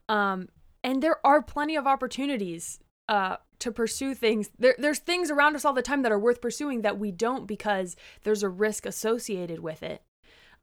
[0.08, 0.48] Um
[0.84, 4.50] and there are plenty of opportunities uh to pursue things.
[4.58, 7.46] There there's things around us all the time that are worth pursuing that we don't
[7.46, 10.02] because there's a risk associated with it.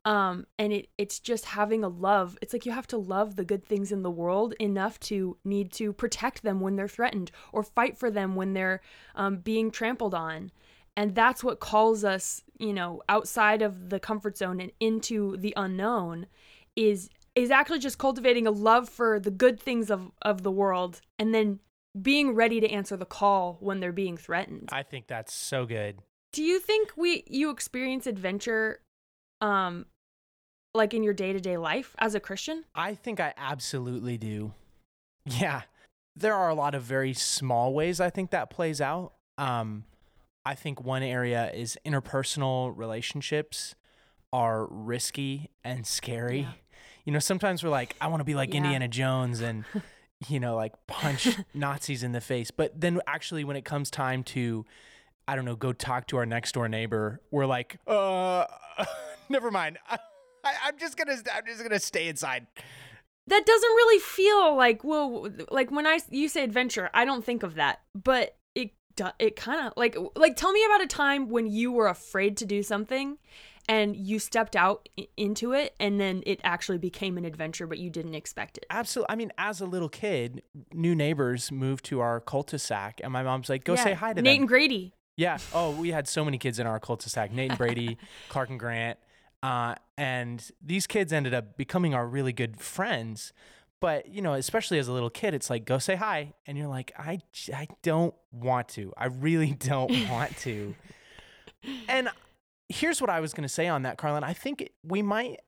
[0.05, 2.37] Um and it it's just having a love.
[2.41, 5.71] It's like you have to love the good things in the world enough to need
[5.73, 8.81] to protect them when they're threatened or fight for them when they're
[9.15, 10.51] um, being trampled on
[10.95, 15.53] and that's what calls us you know outside of the comfort zone and into the
[15.57, 16.27] unknown
[16.75, 21.01] is is actually just cultivating a love for the good things of of the world
[21.17, 21.59] and then
[22.01, 25.99] being ready to answer the call when they're being threatened I think that's so good.
[26.31, 28.81] do you think we you experience adventure
[29.41, 29.85] um
[30.73, 34.53] like in your day-to-day life as a christian I think I absolutely do.
[35.25, 35.61] Yeah.
[36.15, 39.13] There are a lot of very small ways I think that plays out.
[39.37, 39.85] Um,
[40.45, 43.75] I think one area is interpersonal relationships
[44.33, 46.41] are risky and scary.
[46.41, 46.51] Yeah.
[47.05, 48.57] You know, sometimes we're like, I want to be like Yeah.
[48.57, 49.63] Indiana Jones and,
[50.29, 52.51] you know, like punch Nazis in the face.
[52.51, 54.65] But then actually, when it comes time to,
[55.27, 58.45] I don't know, go talk to our next door neighbor, we're like, uh,
[59.29, 59.77] never mind.
[59.89, 59.99] I,
[60.65, 62.47] I'm just gonna, I'm just gonna stay inside.
[63.27, 67.41] that doesn't really feel like well like when i you say adventure i don't think
[67.43, 68.71] of that but it
[69.17, 72.45] it kind of like like tell me about a time when you were afraid to
[72.45, 73.17] do something
[73.69, 77.89] and you stepped out into it and then it actually became an adventure but you
[77.89, 79.13] didn't expect it Absolutely.
[79.13, 80.41] I mean, as a little kid,
[80.73, 84.33] new neighbors moved to our cul-de-sac, and my mom's like, "Go say hi to nate
[84.33, 85.37] them." and grady yeah.
[85.53, 87.97] Oh, we had so many kids in our cul-de-sac: Nate and Brady,
[88.29, 88.97] Clark and Grant,
[89.43, 93.33] uh, and these kids ended up becoming our really good friends.
[93.79, 96.67] But you know, especially as a little kid, it's like, "Go say hi," and you're
[96.67, 97.19] like, "I,
[97.53, 98.93] I don't want to.
[98.97, 100.75] I really don't want to."
[101.87, 102.09] and
[102.69, 104.23] here's what I was going to say on that, Carlin.
[104.23, 105.39] I think we might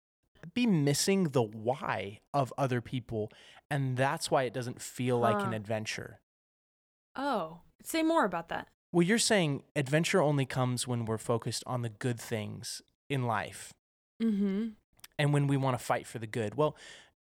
[0.53, 3.31] be missing the why of other people,
[3.71, 6.19] and that's why it doesn't feel like an adventure.
[7.15, 11.81] oh say more about that Well, you're saying adventure only comes when we're focused on
[11.83, 13.73] the good things in life
[14.21, 14.69] mm-hmm
[15.17, 16.55] and when we want to fight for the good.
[16.55, 16.75] Well,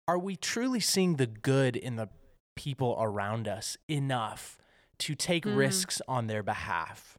[0.08, 2.10] are we truly seeing the good in the
[2.56, 4.58] people around us enough
[5.00, 5.56] to take Mm.
[5.58, 7.18] risks on their behalf?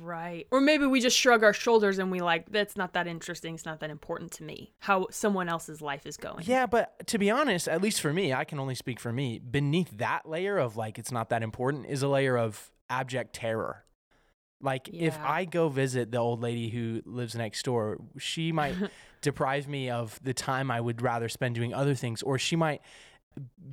[0.00, 3.54] Right or maybe we just shrug our shoulders and we like that's not that interesting
[3.54, 7.18] it's not that important to me how someone else's life is going Yeah, but to
[7.18, 9.38] be honest, at least for me, I can only speak for me.
[9.38, 13.84] Beneath that layer of like it's not that important is a layer of abject terror.
[14.60, 18.74] Like if I go visit the old lady who lives next door, she might
[19.20, 22.80] deprive me of the time I would rather spend doing other things or she might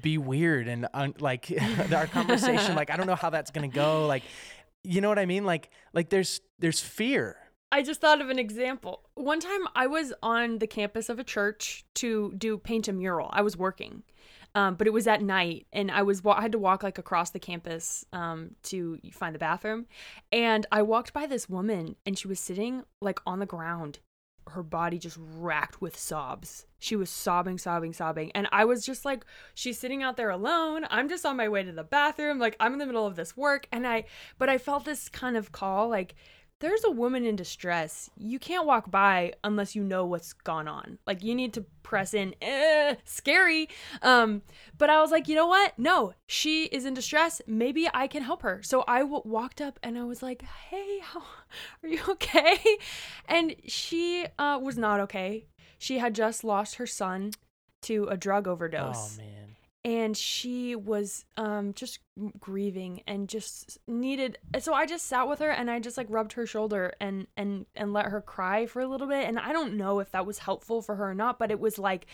[0.01, 1.51] be weird and un- like
[1.93, 4.23] our conversation like I don't know how that's going to go like
[4.83, 7.37] you know what I mean like like there's there's fear.
[7.71, 9.03] I just thought of an example.
[9.15, 13.29] One time I was on the campus of a church to do paint a mural.
[13.31, 14.03] I was working.
[14.53, 16.97] Um, but it was at night and I was wa- I had to walk like
[16.97, 19.85] across the campus um, to find the bathroom
[20.29, 23.99] and I walked by this woman and she was sitting like on the ground
[24.49, 26.65] her body just racked with sobs.
[26.81, 28.31] She was sobbing, sobbing, sobbing.
[28.33, 29.23] And I was just like,
[29.53, 30.87] she's sitting out there alone.
[30.89, 32.39] I'm just on my way to the bathroom.
[32.39, 33.67] Like, I'm in the middle of this work.
[33.71, 34.05] And I,
[34.39, 36.15] but I felt this kind of call, like,
[36.61, 40.99] there's a woman in distress, you can't walk by unless you know what's gone on.
[41.07, 42.35] Like you need to press in.
[42.39, 43.67] Eh, scary.
[44.03, 44.43] Um,
[44.77, 45.77] but I was like, you know what?
[45.77, 47.41] No, she is in distress.
[47.47, 48.61] Maybe I can help her.
[48.63, 51.23] So I w- walked up and I was like, hey, how,
[51.83, 52.59] are you okay?
[53.27, 55.47] And she uh, was not okay.
[55.81, 57.31] She had just lost her son
[57.83, 59.17] to a drug overdose.
[59.19, 59.55] Oh man.
[59.83, 61.97] and she was um just
[62.39, 66.33] grieving and just needed so i just sat with her and i just like rubbed
[66.33, 69.27] her shoulder and and and let her cry for a little bit.
[69.27, 71.79] And i don't know if that was helpful for her or not but it was
[71.79, 72.05] like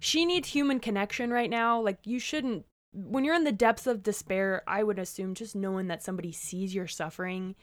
[0.00, 1.80] she needs human connection right now.
[1.80, 5.86] Like you shouldn't when you're in the depths of despair i would assume just knowing
[5.86, 7.54] that somebody sees your suffering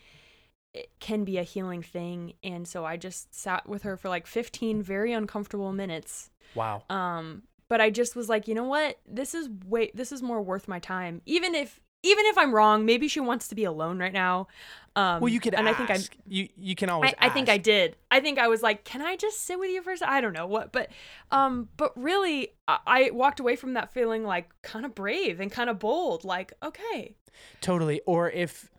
[0.74, 4.28] it can be a healing thing and so i just sat with her for like
[4.28, 6.84] 15 very uncomfortable minutes Wow.
[6.90, 9.00] um, but I just was like, you know what?
[9.08, 11.22] This is way this is more worth my time.
[11.26, 14.48] Even if even if I'm wrong, maybe she wants to be alone right now.
[14.96, 15.80] Um, well, you could and ask.
[15.80, 17.14] I think I you you can always.
[17.20, 17.96] I, I think I did.
[18.10, 20.02] I think I was like, "Can I just sit with you first?
[20.02, 20.90] I don't know what, but
[21.32, 25.52] um, but really, I, I walked away from that feeling like kind of brave and
[25.52, 26.24] kind of bold.
[26.24, 27.16] Like, okay,
[27.62, 28.02] Totally.
[28.06, 28.70] Or if,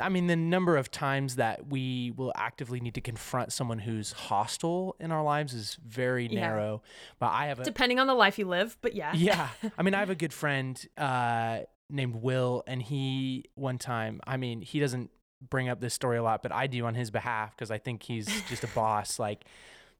[0.00, 4.12] I mean, the number of times that we will actively need to confront someone who's
[4.12, 6.40] hostile in our lives is very Yeah.
[6.40, 6.82] narrow.
[7.18, 9.48] But I have a depending on the life you live, but yeah, yeah.
[9.78, 14.36] I mean, I have a good friend uh, named Will, and he one time, I
[14.36, 15.10] mean, he doesn't
[15.48, 18.02] bring up this story a lot, but I do on his behalf because I think
[18.02, 19.18] he's just a boss.
[19.18, 19.44] Like,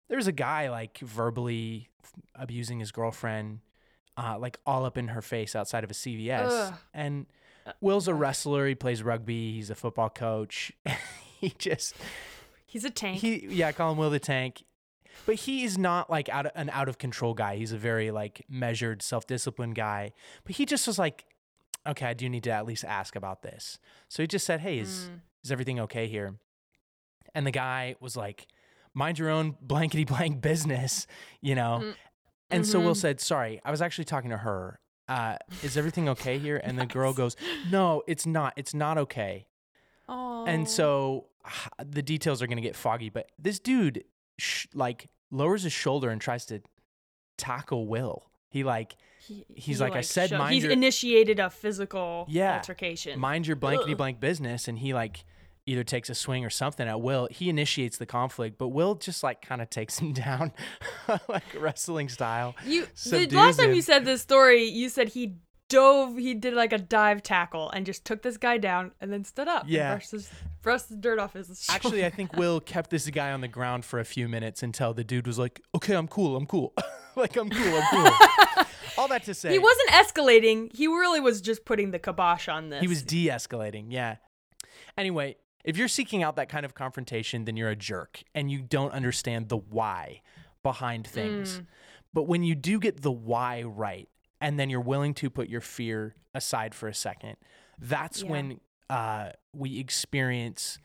[0.09, 1.89] there's a guy like verbally
[2.35, 3.61] abusing his girlfriend,
[4.17, 6.75] uh, like all up in her face outside of a CVS, Ugh.
[6.95, 7.27] and.
[7.81, 8.67] Will's a wrestler.
[8.67, 9.53] He plays rugby.
[9.53, 10.73] He's a football coach.
[11.41, 11.95] he just
[12.67, 13.21] he's a tank.
[13.21, 14.65] he yeah, I call him Will the Tank.
[15.27, 17.57] But he is not like out of, an out of control guy.
[17.57, 20.13] He's a very like measured, self disciplined guy.
[20.45, 21.25] But he just was like,
[21.87, 23.79] okay, I do need to at least ask about this.
[24.09, 25.21] So he just said, hey, is Mm.
[25.45, 26.37] is everything okay here?
[27.35, 28.47] And the guy was like,
[28.95, 31.07] mind your own blankety blank business,
[31.41, 31.81] you know.
[31.83, 31.95] Mm.
[32.51, 32.97] And so Will Mhm.
[32.97, 34.81] said, sorry, I was actually talking to her.
[35.11, 36.61] Uh, is everything okay here?
[36.63, 37.35] And the girl goes,
[37.71, 38.53] no, it's not.
[38.57, 39.47] It's not okay.
[40.09, 41.27] oh, And so
[41.85, 44.05] the details are going to get foggy, but this dude
[44.39, 46.61] sh- like lowers his shoulder and tries to
[47.37, 48.31] tackle Will.
[48.49, 48.97] He like
[49.27, 52.57] He- he's he, like, I said, sho- mind he's your- initiated a physical Yeah.
[52.57, 53.19] altercation.
[53.19, 53.99] mind your blankety Ugh.
[53.99, 55.25] blank business and he like
[55.71, 57.29] either takes a swing or something at Will.
[57.31, 60.53] He initiates the conflict, but Will just like kind of takes him down
[61.29, 62.55] like wrestling style.
[62.67, 63.77] You the last time him.
[63.77, 65.37] you said this story, you said he
[65.69, 69.25] dove, he did like a dive tackle and just took this guy down and then
[69.25, 69.63] stood up.
[69.63, 69.93] and Yeah.
[69.95, 70.29] brushed, his,
[70.63, 71.67] brushed the dirt off his.
[71.71, 74.93] Actually, I think Will kept this guy on the ground for a few minutes until
[74.93, 76.37] the dude was like, "Okay, I'm cool.
[76.37, 76.75] I'm cool.
[77.17, 77.77] like I'm cool.
[77.81, 78.65] I'm cool."
[78.99, 80.75] All that to say, he wasn't escalating.
[80.75, 82.81] He really was just putting the kibosh on this.
[82.81, 83.87] He was de-escalating.
[83.91, 84.17] Yeah.
[84.99, 88.61] Anyway, if you're seeking out that kind of confrontation, then you're a jerk and you
[88.63, 90.23] don't understand the why
[90.63, 91.59] behind things.
[91.61, 91.67] Mm.
[92.13, 94.09] But when you do get the why right,
[94.41, 97.37] and then you're willing to put your fear aside for a second,
[97.79, 98.31] that's Yeah.
[98.31, 100.79] when uh, we experience.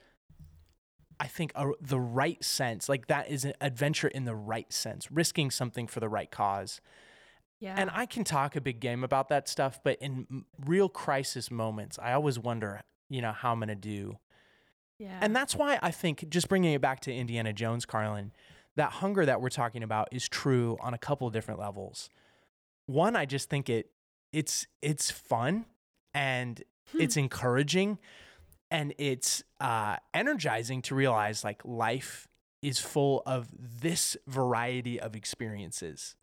[1.20, 5.10] I think a, the right sense, like that is an adventure in the right sense,
[5.10, 6.82] risking something for the right cause.
[7.62, 7.76] yeah.
[7.78, 11.98] And I can talk a big game about that stuff, but in real crisis moments,
[11.98, 14.18] I always wonder, you know, how I'm going to do.
[14.98, 15.18] Yeah.
[15.22, 18.32] And that's why I think, just bringing it back to Indiana Jones, Carlin,
[18.76, 22.10] that hunger that we're talking about is true on a couple of different levels.
[22.86, 23.90] One, I just think it
[24.32, 25.66] it's it's fun
[26.14, 26.62] and
[26.94, 28.00] it's encouraging
[28.70, 32.28] and it's uh, energizing to realize like life
[32.62, 36.16] is full of this variety of experiences.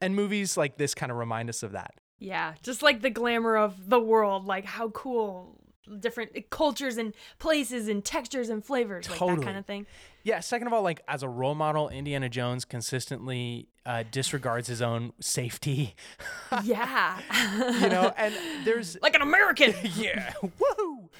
[0.00, 1.94] And movies like this kind of remind us of that.
[2.18, 5.60] Yeah, just like the glamour of the world, like how cool
[6.00, 9.86] different cultures and places and textures and flavors, like that kind of thing.
[10.22, 10.40] Yeah.
[10.40, 15.12] Second of all, like as a role model, Indiana Jones consistently uh, disregards his own
[15.20, 15.94] safety.
[16.62, 17.18] Yeah.
[17.80, 19.74] you know, and there's like an American.
[19.96, 21.10] yeah, woo.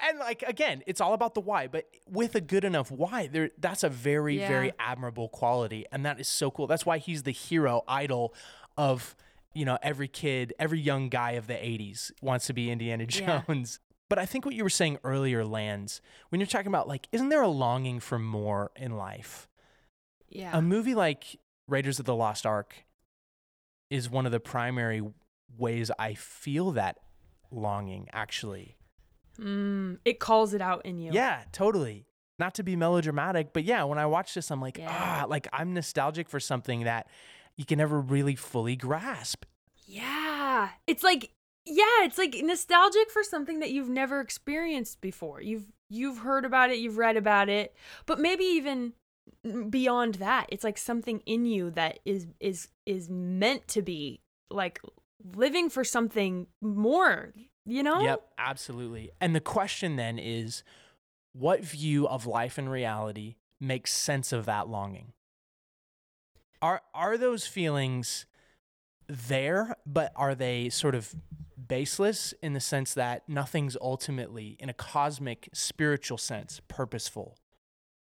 [0.00, 3.50] And like again, it's all about the why, but with a good enough why, there
[3.58, 4.46] that's a very Yeah.
[4.48, 6.68] very admirable quality, and that is so cool.
[6.68, 8.32] That's why he's the hero idol
[8.76, 9.16] of
[9.54, 13.06] you know every kid, every young guy of the '80s wants to be Indiana.
[13.06, 13.80] Jones.
[14.08, 16.00] But I think what you were saying earlier, Lance,
[16.30, 19.48] when you're talking about like, isn't there a longing for more in life?
[20.30, 20.56] Yeah.
[20.56, 22.84] A movie like Raiders of the Lost Ark
[23.90, 25.02] is one of the primary
[25.56, 26.98] ways I feel that
[27.50, 28.76] longing, actually.
[29.38, 31.12] Mm, it calls it out in you.
[31.12, 32.06] Yeah, totally.
[32.38, 34.88] Not to be melodramatic, but yeah, when I watch this, I'm like, Yeah.
[34.90, 37.08] ah, like I'm nostalgic for something that
[37.56, 39.44] you can never really fully grasp.
[39.86, 40.68] Yeah.
[40.86, 41.30] It's like
[41.68, 45.40] yeah, it's like nostalgic for something that you've never experienced before.
[45.40, 47.74] You've you've heard about it, you've read about it,
[48.06, 48.92] but maybe even
[49.70, 54.80] beyond that, it's like something in you that is is is meant to be like
[55.34, 57.32] living for something more,
[57.66, 58.00] you know?
[58.00, 59.10] Yep, absolutely.
[59.20, 60.62] And the question then is
[61.32, 65.12] what view of life and reality makes sense of that longing?
[66.60, 68.26] Are are those feelings
[69.08, 71.14] there, but are they sort of
[71.68, 77.36] baseless in the sense that nothing's ultimately in a cosmic spiritual sense purposeful?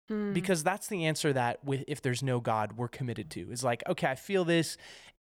[0.08, 0.34] Hmm.
[0.34, 3.52] Because that's the answer that with if there's no God, we're committed to.
[3.52, 4.78] Is like, okay, I feel this.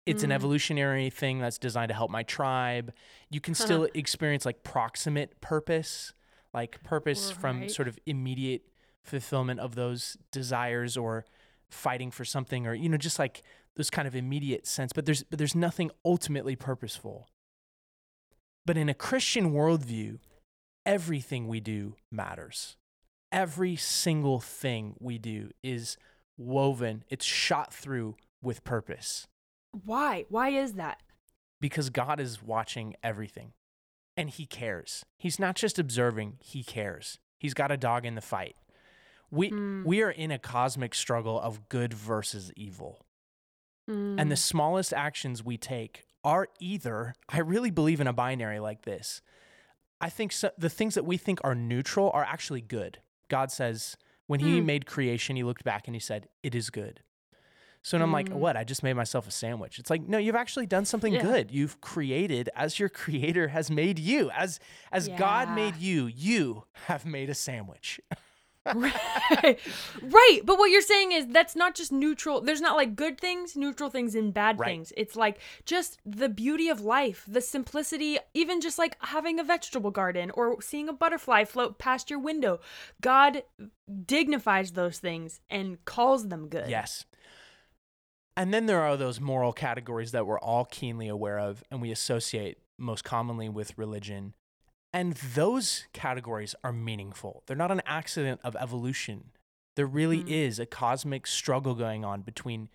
[0.05, 0.35] It's an Mm.
[0.35, 2.91] evolutionary thing that's designed to help my tribe.
[3.29, 6.13] You can still experience like proximate purpose,
[6.53, 8.63] like purpose from sort of immediate
[9.03, 11.25] fulfillment of those desires or
[11.69, 13.43] fighting for something or you know just like
[13.75, 17.27] those kind of immediate sense but there's but there's nothing ultimately purposeful
[18.65, 20.19] but in a christian worldview
[20.85, 22.75] everything we do matters
[23.31, 25.97] every single thing we do is
[26.37, 29.27] woven it's shot through with purpose
[29.85, 30.25] Why?
[30.29, 31.01] Why is that?
[31.61, 33.53] because God is watching everything
[34.17, 35.05] and he cares.
[35.19, 37.19] He's not just observing, he cares.
[37.39, 38.55] He's got a dog in the fight.
[39.29, 39.83] We Hmm.
[39.85, 43.05] we are in a cosmic struggle of good versus evil.
[43.87, 44.19] Hmm.
[44.19, 48.83] And the smallest actions we take are either I really believe in a binary like
[48.83, 49.21] this.
[49.99, 52.99] I think so, the things that we think are neutral are actually good.
[53.27, 53.95] God says
[54.27, 54.65] when he Hmm.
[54.65, 57.01] made creation, he looked back and he said, "It is good."
[57.83, 58.33] So and I'm like, Mm.
[58.35, 58.55] what?
[58.55, 59.79] I just made myself a sandwich.
[59.79, 61.21] It's like, no, you've actually done something Yeah.
[61.21, 61.49] good.
[61.49, 64.29] You've created as your creator has made you.
[64.31, 64.59] As
[64.91, 67.99] as God made you, you have made a sandwich.
[68.75, 69.59] right.
[70.03, 70.39] right.
[70.43, 72.41] But what you're saying is that's not just neutral.
[72.41, 74.67] There's not like good things, neutral things, and bad Right.
[74.67, 74.93] things.
[74.95, 79.89] It's like just the beauty of life, the simplicity, even just like having a vegetable
[79.89, 82.59] garden or seeing a butterfly float past your window.
[83.01, 83.43] God
[84.05, 86.69] dignifies those things and calls them good.
[86.69, 87.05] Yes.
[88.37, 91.91] And then there are those moral categories that we're all keenly aware of and we
[91.91, 94.33] associate most commonly with religion.
[94.93, 97.43] And those categories are meaningful.
[97.45, 99.31] They're not an accident of evolution.
[99.75, 100.29] There really Mm.
[100.29, 102.69] is a cosmic struggle going on between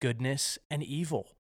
[0.00, 1.36] goodness and evil.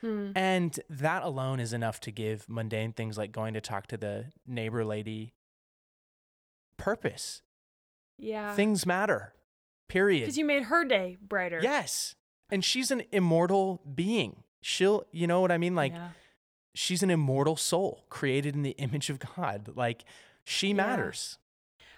[0.00, 0.32] Hmm.
[0.34, 4.32] And that alone is enough to give mundane things like going to talk to the
[4.46, 5.34] neighbor lady
[6.76, 7.42] purpose.
[8.18, 8.54] Yeah.
[8.54, 9.34] Things matter.
[9.88, 10.20] Period.
[10.22, 11.60] Because you made her day brighter.
[11.62, 12.14] Yes.
[12.50, 14.42] And she's an immortal being.
[14.60, 15.74] She'll, you know what I mean?
[15.74, 16.10] Like, Yeah.
[16.74, 19.70] She's an immortal soul created in the image of God.
[19.76, 20.04] Like,
[20.44, 20.74] she Yeah.
[20.74, 21.38] matters.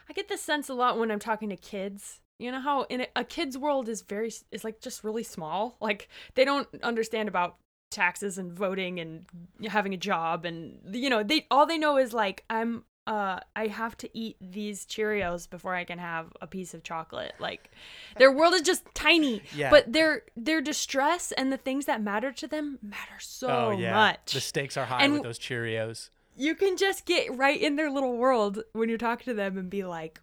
[0.08, 2.20] I get this sense a lot when I'm talking to kids.
[2.38, 5.76] You know how in a, a kid's world is very is like just really small.
[5.80, 7.56] Like they don't understand about
[7.90, 9.24] taxes and voting and
[9.68, 13.66] having a job and you know they all they know is like I'm uh I
[13.66, 17.34] have to eat these Cheerios before I can have a piece of chocolate.
[17.38, 17.70] Like
[18.16, 19.42] their world is just tiny.
[19.54, 19.70] Yeah.
[19.70, 24.32] But their their distress and the things that matter to them matter so much Oh,
[24.34, 26.10] The stakes are high And with those Cheerios.
[26.36, 29.68] you can just get right in their little world when you talk to them and
[29.70, 30.20] be like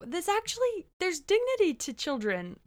[0.00, 2.58] this actually there's dignity to children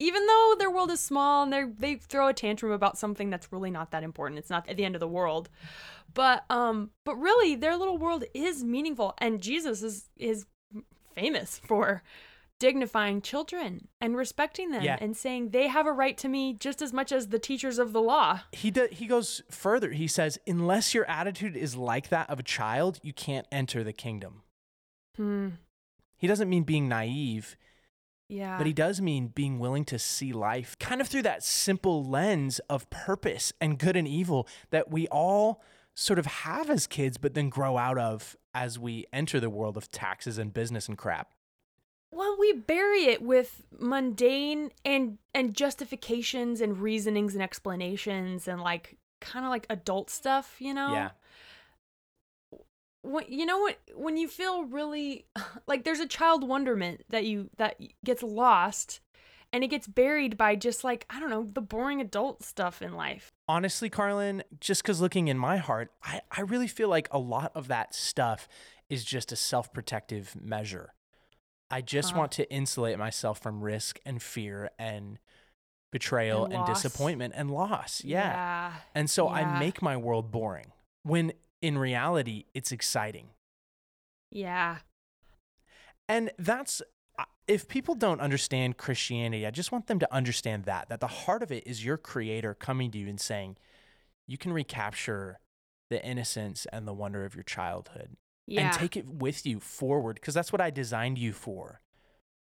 [0.00, 3.52] even though their world is small and they they throw a tantrum about something that's
[3.52, 5.48] really not that important it's not at the end of the world
[6.14, 10.46] but um but really their little world is meaningful and jesus is is
[11.14, 12.02] famous for
[12.58, 14.96] dignifying children and respecting them Yeah.
[15.00, 17.92] and saying they have a right to me just as much as the teachers of
[17.92, 19.90] the law He, do, he goes further.
[19.90, 23.92] He says, unless your attitude is like that of a child, you can't enter the
[23.92, 24.42] kingdom.
[25.16, 25.48] hmm
[26.16, 27.56] He doesn't mean being naive.
[28.28, 32.04] yeah But he does mean being willing to see life kind of through that simple
[32.04, 35.60] lens of purpose and good and evil that we all
[35.94, 39.76] sort of have as kids, but then grow out of as we enter the world
[39.76, 41.32] of taxes and business and crap.
[42.10, 48.98] Well, we bury it with mundane and and justifications and reasonings and explanations and like
[49.20, 50.92] kind of like adult stuff, you know?
[50.92, 51.10] Yeah.
[53.04, 55.24] When, you know what when you feel really
[55.66, 59.00] like there's a child wonderment that you that gets lost
[59.52, 62.94] and it gets buried by just like I don't know, the boring adult stuff in
[62.94, 63.32] life.
[63.48, 67.52] Honestly, Carlin, just because looking in my heart, I, I really feel like a lot
[67.54, 68.48] of that stuff
[68.88, 70.94] is just a self protective measure.
[71.70, 72.18] I just Huh.
[72.18, 75.18] want to insulate myself from risk and fear and
[75.90, 78.02] betrayal And and, disappointment and loss.
[78.04, 78.32] Yeah.
[78.32, 78.72] Yeah.
[78.94, 79.34] And so Yeah.
[79.34, 80.72] I make my world boring
[81.02, 83.28] when in reality it's exciting.
[84.30, 84.78] Yeah.
[86.08, 86.82] And that's
[87.52, 91.42] if people don't understand Christianity, I just want them to understand that that the heart
[91.42, 93.56] of it is your creator coming to you and saying,
[94.26, 95.38] you can recapture
[95.90, 98.16] the innocence and the wonder of your childhood.
[98.46, 98.62] Yeah.
[98.62, 101.80] and take it with you forward because that's what I designed you for,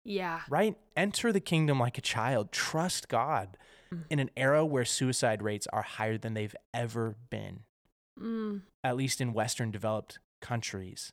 [0.05, 0.41] yeah.
[0.47, 0.75] right?
[0.95, 2.51] Enter the kingdom like a child.
[2.51, 3.57] Trust God
[3.91, 4.03] Mm.
[4.11, 7.61] in an era where suicide rates are higher than they've ever been,
[8.19, 8.61] Mm.
[8.83, 11.11] at least in Western developed countries.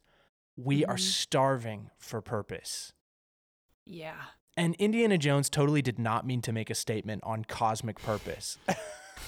[0.57, 1.01] We are Mhm.
[1.01, 2.93] starving for purpose.
[3.87, 4.16] Yeah.
[4.57, 8.59] And Indiana Jones totally did not mean to make a statement on cosmic purpose.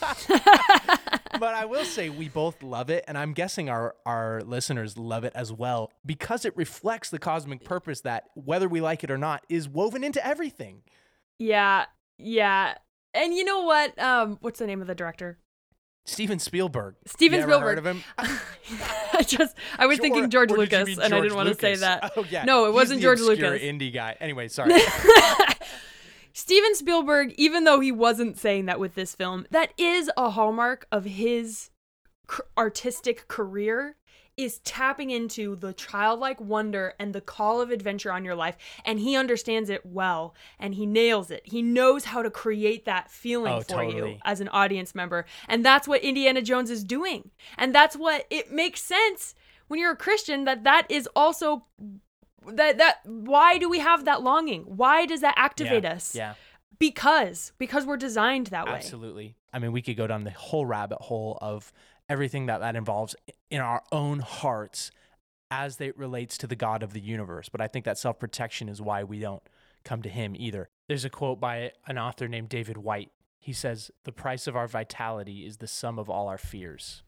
[0.01, 5.25] but I will say we both love it, and I'm guessing our, our listeners love
[5.25, 9.19] it as well because it reflects the cosmic purpose that, whether we like it or
[9.19, 10.83] not, is woven into everything.
[11.39, 11.87] Yeah.
[12.17, 12.75] Yeah.
[13.15, 13.99] And you know what?
[13.99, 15.39] Um, what's the name of the director?
[16.09, 16.95] Steven Spielberg.
[17.05, 17.77] Steven Spielberg.
[17.77, 18.03] Heard of him?
[18.19, 21.51] I just I was thinking George Or did you Lucas, mean and I didn't want
[21.51, 22.13] to say that.
[22.17, 22.45] Oh yeah.
[22.45, 23.61] No, it He's wasn't George Lucas.
[23.61, 24.17] Indie guy.
[24.19, 24.73] Anyway, sorry.
[26.33, 30.87] Steven Spielberg, even though he wasn't saying that with this film, that is a hallmark
[30.91, 31.71] of his
[32.57, 33.97] artistic career
[34.39, 39.01] is tapping into the childlike wonder and the call of adventure on your life and
[39.01, 41.43] he understands it well and he nails it.
[41.45, 45.27] He knows how to create that feeling Oh, for you as an audience member.
[45.49, 47.31] And that's what Indiana Jones is doing.
[47.59, 49.35] And that's what it makes sense
[49.67, 51.65] when you're a Christian that that is also
[52.47, 54.63] that that why do we have that longing?
[54.63, 55.93] Why does that activate yeah.
[55.93, 56.15] us?
[56.15, 56.35] Yeah.
[56.79, 58.75] Because because we're designed that way.
[58.75, 59.35] Absolutely.
[59.53, 61.73] I mean, we could go down the whole rabbit hole of
[62.09, 63.15] everything that that involves
[63.51, 64.91] in our own hearts
[65.51, 67.49] as it relates to the God of the universe.
[67.49, 69.43] But I think that self protection is why we don't
[69.85, 70.69] come to Him either.
[70.89, 73.11] There's a quote by an author named David Whyte.
[73.41, 77.03] He says, The price of our vitality is the sum of all our fears.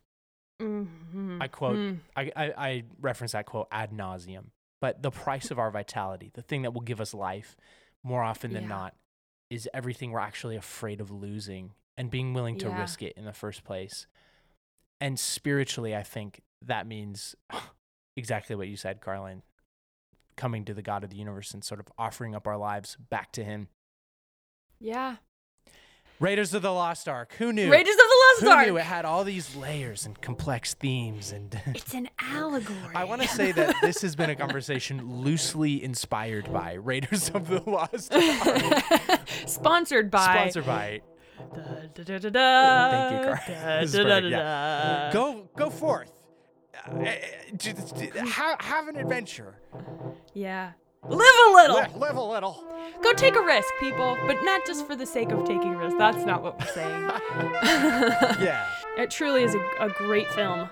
[0.60, 1.38] Mhm.
[1.40, 1.98] I quote, Mm.
[2.16, 4.46] I, I, I reference that quote ad nauseum.
[4.80, 7.56] But the price of our vitality, the thing that will give us life
[8.02, 8.68] more often than Yeah.
[8.68, 8.94] not,
[9.50, 12.80] is everything we're actually afraid of losing and being willing to Yeah.
[12.80, 14.06] risk it in the first place.
[15.00, 17.34] And spiritually, I think that means
[18.16, 19.42] exactly what you said, Carlin.
[20.36, 23.32] Coming to the God of the universe and sort of offering up our lives back
[23.32, 23.68] to Him.
[24.80, 25.16] Yeah.
[26.18, 27.34] Raiders of the Lost Ark.
[27.38, 27.70] Who knew?
[27.70, 28.66] Raiders of the Lost Who Ark.
[28.66, 32.94] knew it had all these layers and complex themes and It's an allegory.
[32.94, 37.48] I want to say that this has been a conversation loosely inspired by Raiders of
[37.48, 39.20] the Lost Ark.
[39.46, 40.24] Sponsored by.
[40.34, 41.00] Sponsored by.
[41.94, 43.26] Da, da, da, Thank you,
[43.98, 44.24] Carl.
[44.30, 45.10] yeah.
[45.12, 46.10] Go, go forth.
[46.88, 47.12] Uh, uh,
[47.56, 49.56] just- just have, have an adventure.
[50.34, 50.72] Yeah.
[51.08, 51.76] Live a little.
[51.76, 52.64] Live, live a little.
[53.02, 55.96] Go take a risk, people, but not just for the sake of taking a risk.
[55.98, 57.10] That's not what we're saying.
[58.40, 58.66] Yeah.
[58.98, 60.68] it truly is a, a great film.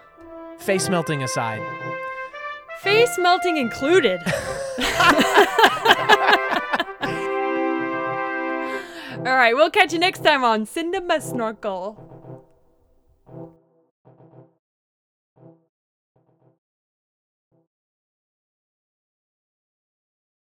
[0.58, 1.62] Face melting aside.
[2.80, 4.20] Face melting included.
[9.26, 11.98] All right, we'll catch you next time on Cinema Snorkel.